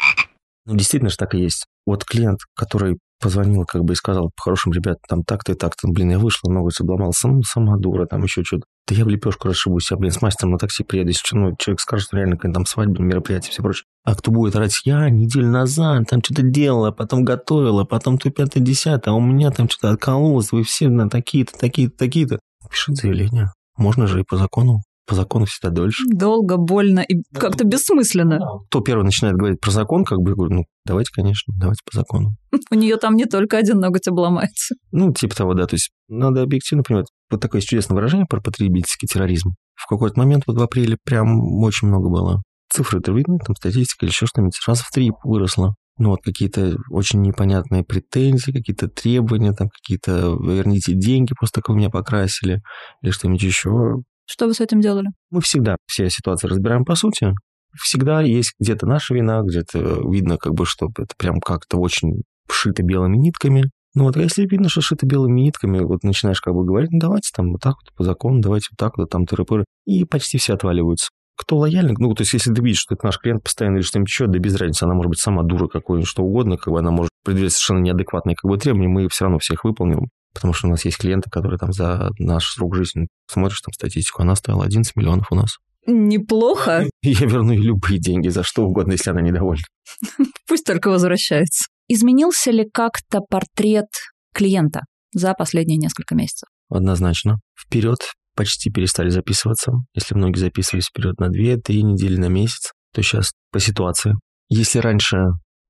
Ну, 0.66 0.76
действительно 0.76 1.10
же 1.10 1.18
так 1.18 1.36
и 1.36 1.40
есть. 1.40 1.66
Вот 1.86 2.04
клиент, 2.06 2.40
который 2.56 2.98
позвонил 3.22 3.66
как 3.66 3.84
бы 3.84 3.94
и 3.94 3.96
сказал, 3.96 4.32
по-хорошему, 4.36 4.74
ребят, 4.74 4.98
там 5.08 5.24
так-то 5.24 5.54
и 5.54 5.56
так-то, 5.56 5.88
блин, 5.88 6.12
я 6.12 6.20
вышла, 6.20 6.50
ноготь 6.50 6.80
обломался, 6.80 7.28
ну, 7.28 7.42
сама 7.44 7.78
дура, 7.78 8.06
там 8.06 8.24
еще 8.24 8.44
что-то. 8.44 8.66
Да 8.88 8.94
я 8.94 9.04
в 9.04 9.08
лепешку 9.08 9.48
расшибусь, 9.48 9.90
я, 9.90 9.98
блин, 9.98 10.12
с 10.12 10.22
мастером 10.22 10.52
на 10.52 10.58
такси 10.60 10.84
приеду, 10.84 11.10
если 11.10 11.36
ну, 11.36 11.56
человек 11.58 11.80
скажет, 11.80 12.08
что 12.08 12.18
реально 12.18 12.36
какая-то 12.36 12.54
там 12.54 12.66
свадьба, 12.68 13.02
мероприятие, 13.02 13.52
все 13.52 13.64
прочее. 13.64 13.86
А 14.04 14.14
кто 14.14 14.30
будет 14.30 14.56
орать, 14.56 14.80
я 14.86 15.10
неделю 15.10 15.50
назад 15.50 16.08
там 16.08 16.22
что-то 16.24 16.44
делала, 16.44 16.92
потом 16.92 17.26
готовила, 17.26 17.84
потом 17.84 18.20
то 18.20 18.30
пятое, 18.30 18.62
десятое, 18.62 19.14
а 19.14 19.18
у 19.18 19.22
меня 19.22 19.50
там 19.50 19.68
что-то 19.70 19.90
откололось, 19.90 20.52
вы 20.52 20.64
все 20.64 20.90
на 20.90 21.10
такие-то, 21.10 21.58
такие-то, 21.58 21.98
такие-то. 21.98 22.40
Пишет 22.70 22.96
заявление. 22.98 23.52
Можно 23.78 24.06
же 24.06 24.22
и 24.22 24.24
по 24.24 24.38
закону. 24.38 24.82
По 25.08 25.14
закону 25.14 25.46
всегда 25.46 25.70
дольше. 25.70 26.04
Долго, 26.08 26.58
больно 26.58 27.00
и 27.00 27.22
как-то 27.34 27.64
бессмысленно. 27.64 28.40
Кто 28.70 28.82
первый 28.82 29.04
начинает 29.04 29.36
говорить 29.36 29.60
про 29.60 29.70
закон, 29.70 30.04
как 30.04 30.20
бы, 30.20 30.32
я 30.32 30.36
говорю, 30.36 30.56
ну, 30.56 30.66
давайте, 30.84 31.12
конечно, 31.14 31.54
давайте 31.60 31.82
по 31.90 31.96
закону. 31.96 32.36
У 32.72 32.76
нее 32.76 32.98
там 32.98 33.16
не 33.16 33.26
только 33.26 33.58
один 33.58 33.80
ноготь 33.80 34.08
обломается. 34.08 34.76
Ну, 34.92 35.14
типа 35.14 35.36
того, 35.36 35.54
да. 35.54 35.68
То 35.68 35.76
есть 35.76 35.92
надо 36.08 36.42
объективно 36.42 36.84
понимать. 36.84 37.08
Вот 37.30 37.42
такое 37.42 37.62
чудесное 37.62 37.96
выражение 37.96 38.28
про 38.28 38.42
потребительский 38.42 39.08
терроризм. 39.08 39.52
В 39.76 39.88
какой-то 39.88 40.20
момент, 40.20 40.44
вот 40.48 40.58
в 40.58 40.62
апреле, 40.62 40.98
прям 41.04 41.40
очень 41.64 41.88
много 41.88 42.10
было. 42.10 42.42
Цифры-то 42.72 43.12
видны, 43.12 43.40
там 43.40 43.56
статистика 43.56 44.06
или 44.06 44.12
еще 44.12 44.26
что-нибудь. 44.26 44.60
Раз 44.68 44.82
в 44.82 44.92
три 44.92 45.12
выросло 45.24 45.76
ну 45.98 46.10
вот 46.10 46.20
какие-то 46.24 46.76
очень 46.90 47.22
непонятные 47.22 47.84
претензии, 47.84 48.52
какие-то 48.52 48.90
требования, 48.90 49.54
там 49.54 49.70
какие-то 49.70 50.38
верните 50.42 50.94
деньги 50.94 51.34
просто 51.38 51.62
как 51.62 51.70
вы 51.70 51.78
меня 51.78 51.90
покрасили 51.90 52.62
или 53.02 53.12
что-нибудь 53.12 53.44
еще. 53.44 53.96
Что 54.26 54.48
вы 54.48 54.54
с 54.54 54.60
этим 54.60 54.82
делали? 54.82 55.08
Мы 55.30 55.42
всегда 55.42 55.78
все 55.86 56.10
ситуации 56.10 56.48
разбираем 56.48 56.84
по 56.84 56.96
сути. 56.96 57.34
Всегда 57.76 58.22
есть 58.22 58.54
где-то 58.60 58.88
наша 58.88 59.14
вина, 59.14 59.42
где-то 59.42 60.02
видно 60.10 60.38
как 60.38 60.54
бы, 60.54 60.66
что 60.66 60.88
это 60.98 61.14
прям 61.18 61.40
как-то 61.40 61.78
очень 61.78 62.24
шито 62.50 62.84
белыми 62.84 63.18
нитками. 63.18 63.70
Ну 63.96 64.04
вот, 64.04 64.18
а 64.18 64.22
если 64.22 64.46
видно, 64.46 64.70
что 64.70 64.82
шито 64.82 65.06
белыми 65.06 65.42
нитками, 65.42 65.80
вот 65.80 66.04
начинаешь 66.04 66.42
как 66.42 66.54
бы 66.54 66.64
говорить, 66.64 66.92
ну 66.92 67.00
давайте 67.00 67.30
там 67.34 67.52
вот 67.52 67.62
так 67.62 67.76
вот 67.76 67.94
по 67.96 68.04
закону, 68.04 68.42
давайте 68.42 68.68
вот 68.72 68.78
так 68.78 68.98
вот, 68.98 69.10
там 69.10 69.24
тыры-пыры, 69.24 69.64
и 69.86 70.06
почти 70.06 70.38
все 70.38 70.54
отваливаются 70.54 71.10
кто 71.38 71.58
лояльный, 71.58 71.96
ну, 71.98 72.14
то 72.14 72.22
есть, 72.22 72.34
если 72.34 72.54
ты 72.54 72.62
видишь, 72.62 72.80
что 72.80 72.96
это 72.96 73.06
наш 73.06 73.20
клиент 73.20 73.44
постоянно 73.44 73.78
или 73.78 73.84
что-нибудь 73.84 74.10
еще, 74.10 74.28
да 74.28 74.40
без 74.40 74.56
разницы, 74.56 74.84
она 74.84 74.94
может 74.94 75.10
быть 75.10 75.20
сама 75.20 75.44
дура 75.44 75.68
какой-нибудь, 75.68 76.08
что 76.08 76.24
угодно, 76.24 76.58
как 76.58 76.74
бы 76.74 76.80
она 76.80 76.92
может 76.92 77.12
предъявить 77.24 77.52
совершенно 77.54 77.80
неадекватные 77.80 78.36
как 78.36 78.50
бы 78.50 78.58
требования, 78.58 78.88
мы 78.88 79.10
все 79.10 79.26
равно 79.26 79.40
всех 79.40 79.64
выполним, 79.64 80.10
потому 80.34 80.54
что 80.54 80.68
у 80.68 80.72
нас 80.72 80.86
есть 80.86 80.98
клиенты, 80.98 81.30
которые 81.30 81.58
там 81.58 81.74
за 81.74 82.10
наш 82.20 82.48
срок 82.48 82.76
жизни, 82.76 83.08
смотришь 83.28 83.62
там 83.62 83.74
статистику, 83.74 84.22
она 84.22 84.36
стоила 84.36 84.64
11 84.64 84.96
миллионов 84.96 85.32
у 85.32 85.36
нас. 85.36 85.58
Неплохо. 85.88 86.86
Я 87.04 87.28
верну 87.28 87.52
ей 87.54 87.62
любые 87.62 88.00
деньги 88.00 88.30
за 88.30 88.44
что 88.44 88.66
угодно, 88.66 88.94
если 88.94 89.12
она 89.12 89.22
недовольна. 89.22 89.64
Пусть 90.48 90.66
только 90.66 90.90
возвращается. 90.90 91.66
Изменился 91.88 92.52
ли 92.52 92.68
как-то 92.72 93.22
портрет 93.22 93.88
клиента 94.34 94.82
за 95.14 95.34
последние 95.34 95.78
несколько 95.78 96.16
месяцев? 96.16 96.50
Однозначно. 96.70 97.40
Вперед 97.60 98.00
почти 98.36 98.72
перестали 98.72 99.10
записываться. 99.10 99.72
Если 99.94 100.16
многие 100.16 100.40
записывались 100.40 100.88
вперед 100.88 101.20
на 101.20 101.26
2-3 101.26 101.82
недели 101.82 102.18
на 102.18 102.28
месяц, 102.28 102.72
то 102.94 103.02
сейчас 103.02 103.32
по 103.52 103.60
ситуации. 103.60 104.14
Если 104.50 104.80
раньше 104.80 105.18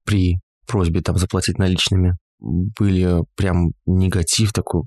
при 0.06 0.40
просьбе 0.68 1.02
там 1.02 1.18
заплатить 1.18 1.58
наличными 1.58 2.14
были 2.40 3.24
прям 3.36 3.72
негатив 3.86 4.52
такой, 4.54 4.84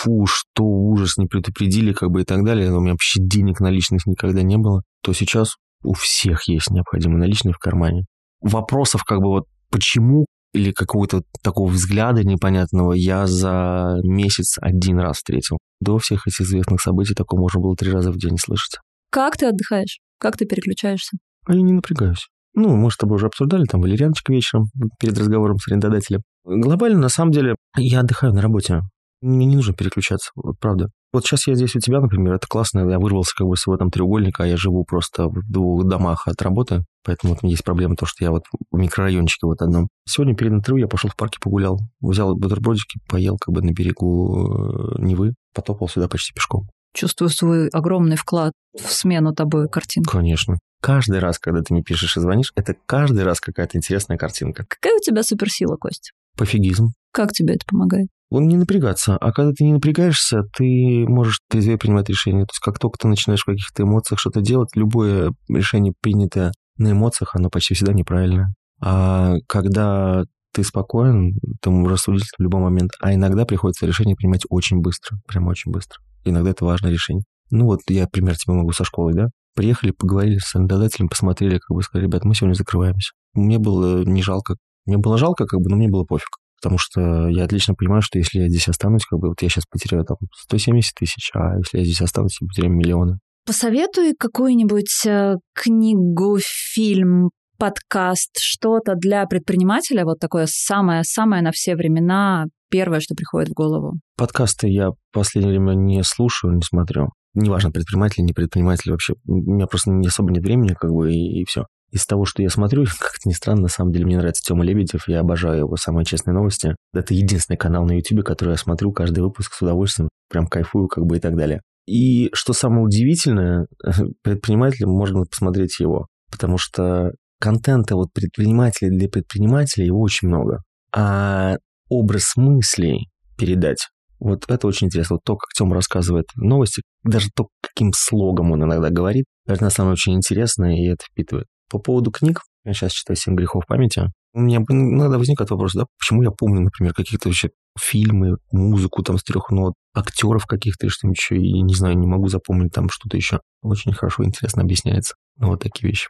фу, 0.00 0.26
что 0.26 0.64
ужас, 0.64 1.16
не 1.16 1.26
предупредили, 1.26 1.92
как 1.92 2.10
бы 2.10 2.22
и 2.22 2.24
так 2.24 2.44
далее, 2.44 2.72
у 2.72 2.80
меня 2.80 2.92
вообще 2.92 3.20
денег 3.20 3.60
наличных 3.60 4.06
никогда 4.06 4.42
не 4.42 4.56
было, 4.56 4.82
то 5.02 5.12
сейчас 5.12 5.56
у 5.82 5.94
всех 5.94 6.48
есть 6.48 6.70
необходимые 6.70 7.20
наличные 7.20 7.52
в 7.52 7.58
кармане. 7.58 8.04
Вопросов 8.40 9.04
как 9.04 9.18
бы 9.18 9.28
вот 9.28 9.44
почему 9.70 10.26
или 10.52 10.72
какого-то 10.72 11.22
такого 11.42 11.70
взгляда 11.70 12.24
непонятного 12.24 12.92
я 12.92 13.26
за 13.26 13.96
месяц 14.02 14.56
один 14.60 14.98
раз 14.98 15.18
встретил. 15.18 15.58
До 15.80 15.98
всех 15.98 16.26
этих 16.26 16.40
известных 16.40 16.80
событий 16.80 17.14
такое 17.14 17.40
можно 17.40 17.60
было 17.60 17.76
три 17.76 17.92
раза 17.92 18.10
в 18.10 18.16
день 18.16 18.36
слышать. 18.36 18.78
Как 19.10 19.36
ты 19.36 19.46
отдыхаешь? 19.46 20.00
Как 20.18 20.36
ты 20.36 20.46
переключаешься? 20.46 21.18
А 21.46 21.54
я 21.54 21.62
не 21.62 21.72
напрягаюсь. 21.72 22.26
Ну, 22.54 22.76
мы 22.76 22.90
с 22.90 22.96
тобой 22.96 23.16
уже 23.16 23.26
обсуждали, 23.26 23.64
там, 23.64 23.80
валерьяночка 23.80 24.32
вечером 24.32 24.64
перед 24.98 25.16
разговором 25.16 25.58
с 25.58 25.68
арендодателем. 25.68 26.22
Глобально, 26.44 26.98
на 26.98 27.08
самом 27.08 27.30
деле, 27.30 27.54
я 27.76 28.00
отдыхаю 28.00 28.32
на 28.32 28.42
работе. 28.42 28.80
Мне 29.20 29.46
не 29.46 29.56
нужно 29.56 29.74
переключаться, 29.74 30.30
вот 30.34 30.58
правда. 30.58 30.90
Вот 31.12 31.24
сейчас 31.24 31.46
я 31.48 31.54
здесь 31.54 31.74
у 31.74 31.80
тебя, 31.80 32.00
например, 32.00 32.34
это 32.34 32.46
классно, 32.48 32.88
я 32.88 32.98
вырвался 32.98 33.32
как 33.36 33.46
бы 33.46 33.56
с 33.56 33.66
этого 33.66 33.90
треугольника, 33.90 34.44
а 34.44 34.46
я 34.46 34.56
живу 34.56 34.84
просто 34.84 35.26
в 35.26 35.42
двух 35.50 35.86
домах 35.86 36.28
от 36.28 36.40
работы, 36.40 36.84
поэтому 37.04 37.34
вот 37.34 37.42
есть 37.42 37.64
проблема 37.64 37.96
то, 37.96 38.06
что 38.06 38.24
я 38.24 38.30
вот 38.30 38.44
в 38.70 38.76
микрорайончике 38.76 39.46
вот 39.46 39.60
одном. 39.60 39.88
Сегодня 40.08 40.36
перед 40.36 40.52
интервью 40.52 40.84
я 40.84 40.88
пошел 40.88 41.10
в 41.10 41.16
парке 41.16 41.38
погулял, 41.40 41.80
взял 42.00 42.36
бутербродики, 42.36 43.00
поел 43.08 43.36
как 43.38 43.52
бы 43.52 43.60
на 43.60 43.72
берегу 43.72 44.94
э, 44.98 45.02
Невы, 45.02 45.34
потопал 45.52 45.88
сюда 45.88 46.06
почти 46.08 46.32
пешком. 46.32 46.68
Чувствую 46.94 47.28
свой 47.28 47.68
огромный 47.68 48.16
вклад 48.16 48.52
в 48.74 48.92
смену 48.92 49.34
тобой 49.34 49.68
картин. 49.68 50.04
Конечно. 50.04 50.58
Каждый 50.80 51.18
раз, 51.18 51.38
когда 51.38 51.60
ты 51.60 51.74
мне 51.74 51.82
пишешь 51.82 52.16
и 52.16 52.20
звонишь, 52.20 52.52
это 52.56 52.74
каждый 52.86 53.24
раз 53.24 53.40
какая-то 53.40 53.76
интересная 53.76 54.16
картинка. 54.16 54.64
Какая 54.68 54.96
у 54.96 55.00
тебя 55.00 55.22
суперсила, 55.22 55.76
Кость? 55.76 56.12
Пофигизм. 56.36 56.88
Как 57.12 57.32
тебе 57.32 57.54
это 57.54 57.64
помогает? 57.66 58.08
Он 58.30 58.46
не 58.48 58.56
напрягаться. 58.56 59.16
А 59.16 59.32
когда 59.32 59.52
ты 59.52 59.64
не 59.64 59.72
напрягаешься, 59.72 60.42
ты 60.56 61.04
можешь 61.06 61.40
трезвее 61.48 61.78
принимать 61.78 62.08
решения. 62.08 62.44
То 62.44 62.52
есть 62.52 62.60
как 62.60 62.78
только 62.78 62.98
ты 62.98 63.08
начинаешь 63.08 63.42
в 63.42 63.46
каких-то 63.46 63.82
эмоциях 63.82 64.20
что-то 64.20 64.40
делать, 64.40 64.70
любое 64.74 65.32
решение, 65.48 65.92
принятое 66.00 66.52
на 66.78 66.92
эмоциях, 66.92 67.34
оно 67.34 67.50
почти 67.50 67.74
всегда 67.74 67.92
неправильное. 67.92 68.54
А 68.80 69.34
когда 69.46 70.24
ты 70.52 70.64
спокоен, 70.64 71.34
ты 71.60 71.70
рассудить 71.70 72.30
в 72.38 72.42
любой 72.42 72.60
момент. 72.60 72.92
А 73.00 73.14
иногда 73.14 73.44
приходится 73.44 73.86
решение 73.86 74.16
принимать 74.16 74.42
очень 74.48 74.80
быстро, 74.80 75.18
прям 75.26 75.46
очень 75.48 75.70
быстро. 75.70 76.00
Иногда 76.24 76.50
это 76.50 76.64
важное 76.64 76.90
решение. 76.90 77.24
Ну 77.50 77.66
вот 77.66 77.80
я 77.88 78.06
пример 78.06 78.36
тебе 78.36 78.54
могу 78.54 78.72
со 78.72 78.84
школой, 78.84 79.14
да? 79.14 79.28
Приехали, 79.54 79.90
поговорили 79.90 80.38
с 80.38 80.54
арендодателем, 80.54 81.08
посмотрели, 81.08 81.58
как 81.58 81.74
бы 81.74 81.82
сказали, 81.82 82.06
ребят, 82.06 82.24
мы 82.24 82.34
сегодня 82.34 82.54
закрываемся. 82.54 83.10
Мне 83.34 83.58
было 83.58 84.04
не 84.04 84.22
жалко. 84.22 84.56
Мне 84.86 84.98
было 84.98 85.18
жалко, 85.18 85.46
как 85.46 85.60
бы, 85.60 85.68
но 85.68 85.76
мне 85.76 85.88
было 85.88 86.04
пофиг. 86.04 86.28
Потому 86.60 86.78
что 86.78 87.28
я 87.28 87.44
отлично 87.44 87.74
понимаю, 87.74 88.02
что 88.02 88.18
если 88.18 88.40
я 88.40 88.48
здесь 88.48 88.68
останусь, 88.68 89.04
как 89.04 89.18
бы 89.18 89.28
вот 89.28 89.40
я 89.42 89.48
сейчас 89.48 89.64
потеряю 89.66 90.04
там 90.04 90.18
170 90.34 90.94
тысяч, 90.94 91.30
а 91.34 91.56
если 91.56 91.78
я 91.78 91.84
здесь 91.84 92.02
останусь, 92.02 92.38
я 92.40 92.46
потеряю 92.46 92.74
миллионы. 92.74 93.18
Посоветуй 93.46 94.14
какую-нибудь 94.18 95.06
э, 95.06 95.36
книгу, 95.54 96.38
фильм, 96.40 97.30
подкаст, 97.58 98.38
что-то 98.38 98.94
для 98.94 99.26
предпринимателя, 99.26 100.04
вот 100.04 100.18
такое 100.18 100.46
самое-самое 100.48 101.42
на 101.42 101.50
все 101.52 101.74
времена, 101.76 102.46
первое, 102.70 103.00
что 103.00 103.14
приходит 103.14 103.50
в 103.50 103.54
голову? 103.54 103.94
Подкасты 104.16 104.68
я 104.68 104.90
в 104.90 104.96
последнее 105.12 105.58
время 105.58 105.74
не 105.74 106.02
слушаю, 106.02 106.54
не 106.54 106.62
смотрю. 106.62 107.10
Неважно, 107.34 107.70
предприниматель, 107.70 108.24
не 108.24 108.32
предприниматель 108.32 108.90
вообще. 108.90 109.14
У 109.26 109.36
меня 109.36 109.66
просто 109.66 109.90
не 109.90 110.08
особо 110.08 110.32
нет 110.32 110.42
времени, 110.42 110.74
как 110.78 110.90
бы, 110.90 111.12
и, 111.12 111.42
и 111.42 111.44
все. 111.44 111.66
Из 111.90 112.06
того, 112.06 112.24
что 112.24 112.42
я 112.42 112.50
смотрю, 112.50 112.84
как-то 112.98 113.28
не 113.28 113.34
странно, 113.34 113.62
на 113.62 113.68
самом 113.68 113.92
деле 113.92 114.06
мне 114.06 114.18
нравится 114.18 114.42
Тёма 114.42 114.64
Лебедев, 114.64 115.08
я 115.08 115.20
обожаю 115.20 115.60
его 115.60 115.76
«Самые 115.76 116.04
честные 116.04 116.34
новости». 116.34 116.76
Это 116.92 117.14
единственный 117.14 117.56
канал 117.56 117.84
на 117.84 117.92
YouTube, 117.92 118.24
который 118.24 118.50
я 118.50 118.56
смотрю 118.56 118.92
каждый 118.92 119.20
выпуск 119.20 119.54
с 119.54 119.62
удовольствием, 119.62 120.08
прям 120.28 120.46
кайфую, 120.46 120.88
как 120.88 121.04
бы, 121.04 121.16
и 121.16 121.20
так 121.20 121.36
далее. 121.36 121.60
И 121.86 122.30
что 122.32 122.52
самое 122.52 122.82
удивительное, 122.82 123.66
предпринимателям 124.22 124.90
можно 124.90 125.22
посмотреть 125.24 125.80
его, 125.80 126.06
потому 126.30 126.58
что 126.58 127.12
контента 127.40 127.96
вот 127.96 128.12
предпринимателей 128.12 128.90
для 128.90 129.08
предпринимателей 129.08 129.86
его 129.86 130.00
очень 130.00 130.28
много. 130.28 130.62
А 130.92 131.56
образ 131.88 132.36
мыслей 132.36 133.08
передать, 133.36 133.88
вот 134.20 134.44
это 134.48 134.66
очень 134.66 134.88
интересно. 134.88 135.16
Вот 135.16 135.24
то, 135.24 135.36
как 135.36 135.48
Тёма 135.56 135.74
рассказывает 135.74 136.26
новости, 136.36 136.82
даже 137.02 137.28
то, 137.34 137.48
каким 137.62 137.92
слогом 137.94 138.52
он 138.52 138.62
иногда 138.64 138.90
говорит, 138.90 139.24
это 139.46 139.64
на 139.64 139.70
самом 139.70 139.90
деле 139.90 139.94
очень 139.94 140.14
интересно, 140.14 140.76
и 140.76 140.88
это 140.88 141.04
впитывает. 141.10 141.46
По 141.70 141.78
поводу 141.78 142.10
книг, 142.10 142.42
я 142.64 142.74
сейчас 142.74 142.92
читаю 142.92 143.16
«Семь 143.16 143.36
грехов 143.36 143.64
памяти», 143.66 144.10
у 144.32 144.40
меня 144.40 144.58
иногда 144.68 145.18
возникает 145.18 145.50
вопрос, 145.50 145.72
да, 145.74 145.86
почему 145.98 146.22
я 146.22 146.30
помню, 146.30 146.60
например, 146.60 146.94
какие-то 146.94 147.28
вообще 147.28 147.50
фильмы, 147.78 148.36
музыку 148.52 149.02
там 149.02 149.18
с 149.18 149.24
трех 149.24 149.50
нот, 149.50 149.74
актеров 149.94 150.46
каких-то 150.46 150.86
или 150.86 150.92
что-нибудь 150.92 151.18
еще, 151.18 151.36
и 151.36 151.62
не 151.62 151.74
знаю, 151.74 151.98
не 151.98 152.06
могу 152.06 152.28
запомнить 152.28 152.72
там 152.72 152.88
что-то 152.90 153.16
еще. 153.16 153.40
Очень 153.62 153.92
хорошо, 153.92 154.24
интересно 154.24 154.62
объясняется. 154.62 155.14
Ну, 155.36 155.48
вот 155.48 155.62
такие 155.62 155.88
вещи. 155.88 156.08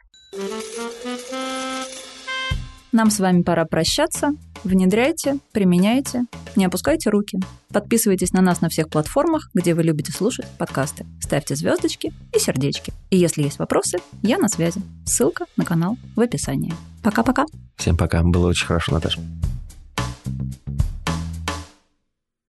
Нам 2.91 3.09
с 3.09 3.19
вами 3.19 3.41
пора 3.41 3.65
прощаться. 3.65 4.31
Внедряйте, 4.63 5.37
применяйте, 5.53 6.25
не 6.55 6.65
опускайте 6.65 7.09
руки. 7.09 7.39
Подписывайтесь 7.69 8.33
на 8.33 8.41
нас 8.41 8.61
на 8.61 8.69
всех 8.69 8.89
платформах, 8.89 9.49
где 9.53 9.73
вы 9.73 9.83
любите 9.83 10.11
слушать 10.11 10.45
подкасты. 10.57 11.05
Ставьте 11.21 11.55
звездочки 11.55 12.13
и 12.35 12.39
сердечки. 12.39 12.93
И 13.09 13.17
если 13.17 13.43
есть 13.43 13.59
вопросы, 13.59 13.99
я 14.21 14.37
на 14.37 14.49
связи. 14.49 14.81
Ссылка 15.05 15.45
на 15.55 15.63
канал 15.63 15.97
в 16.15 16.19
описании. 16.19 16.73
Пока-пока. 17.01 17.45
Всем 17.77 17.95
пока. 17.95 18.21
Было 18.23 18.47
очень 18.47 18.67
хорошо, 18.67 18.93
Наташа. 18.93 19.21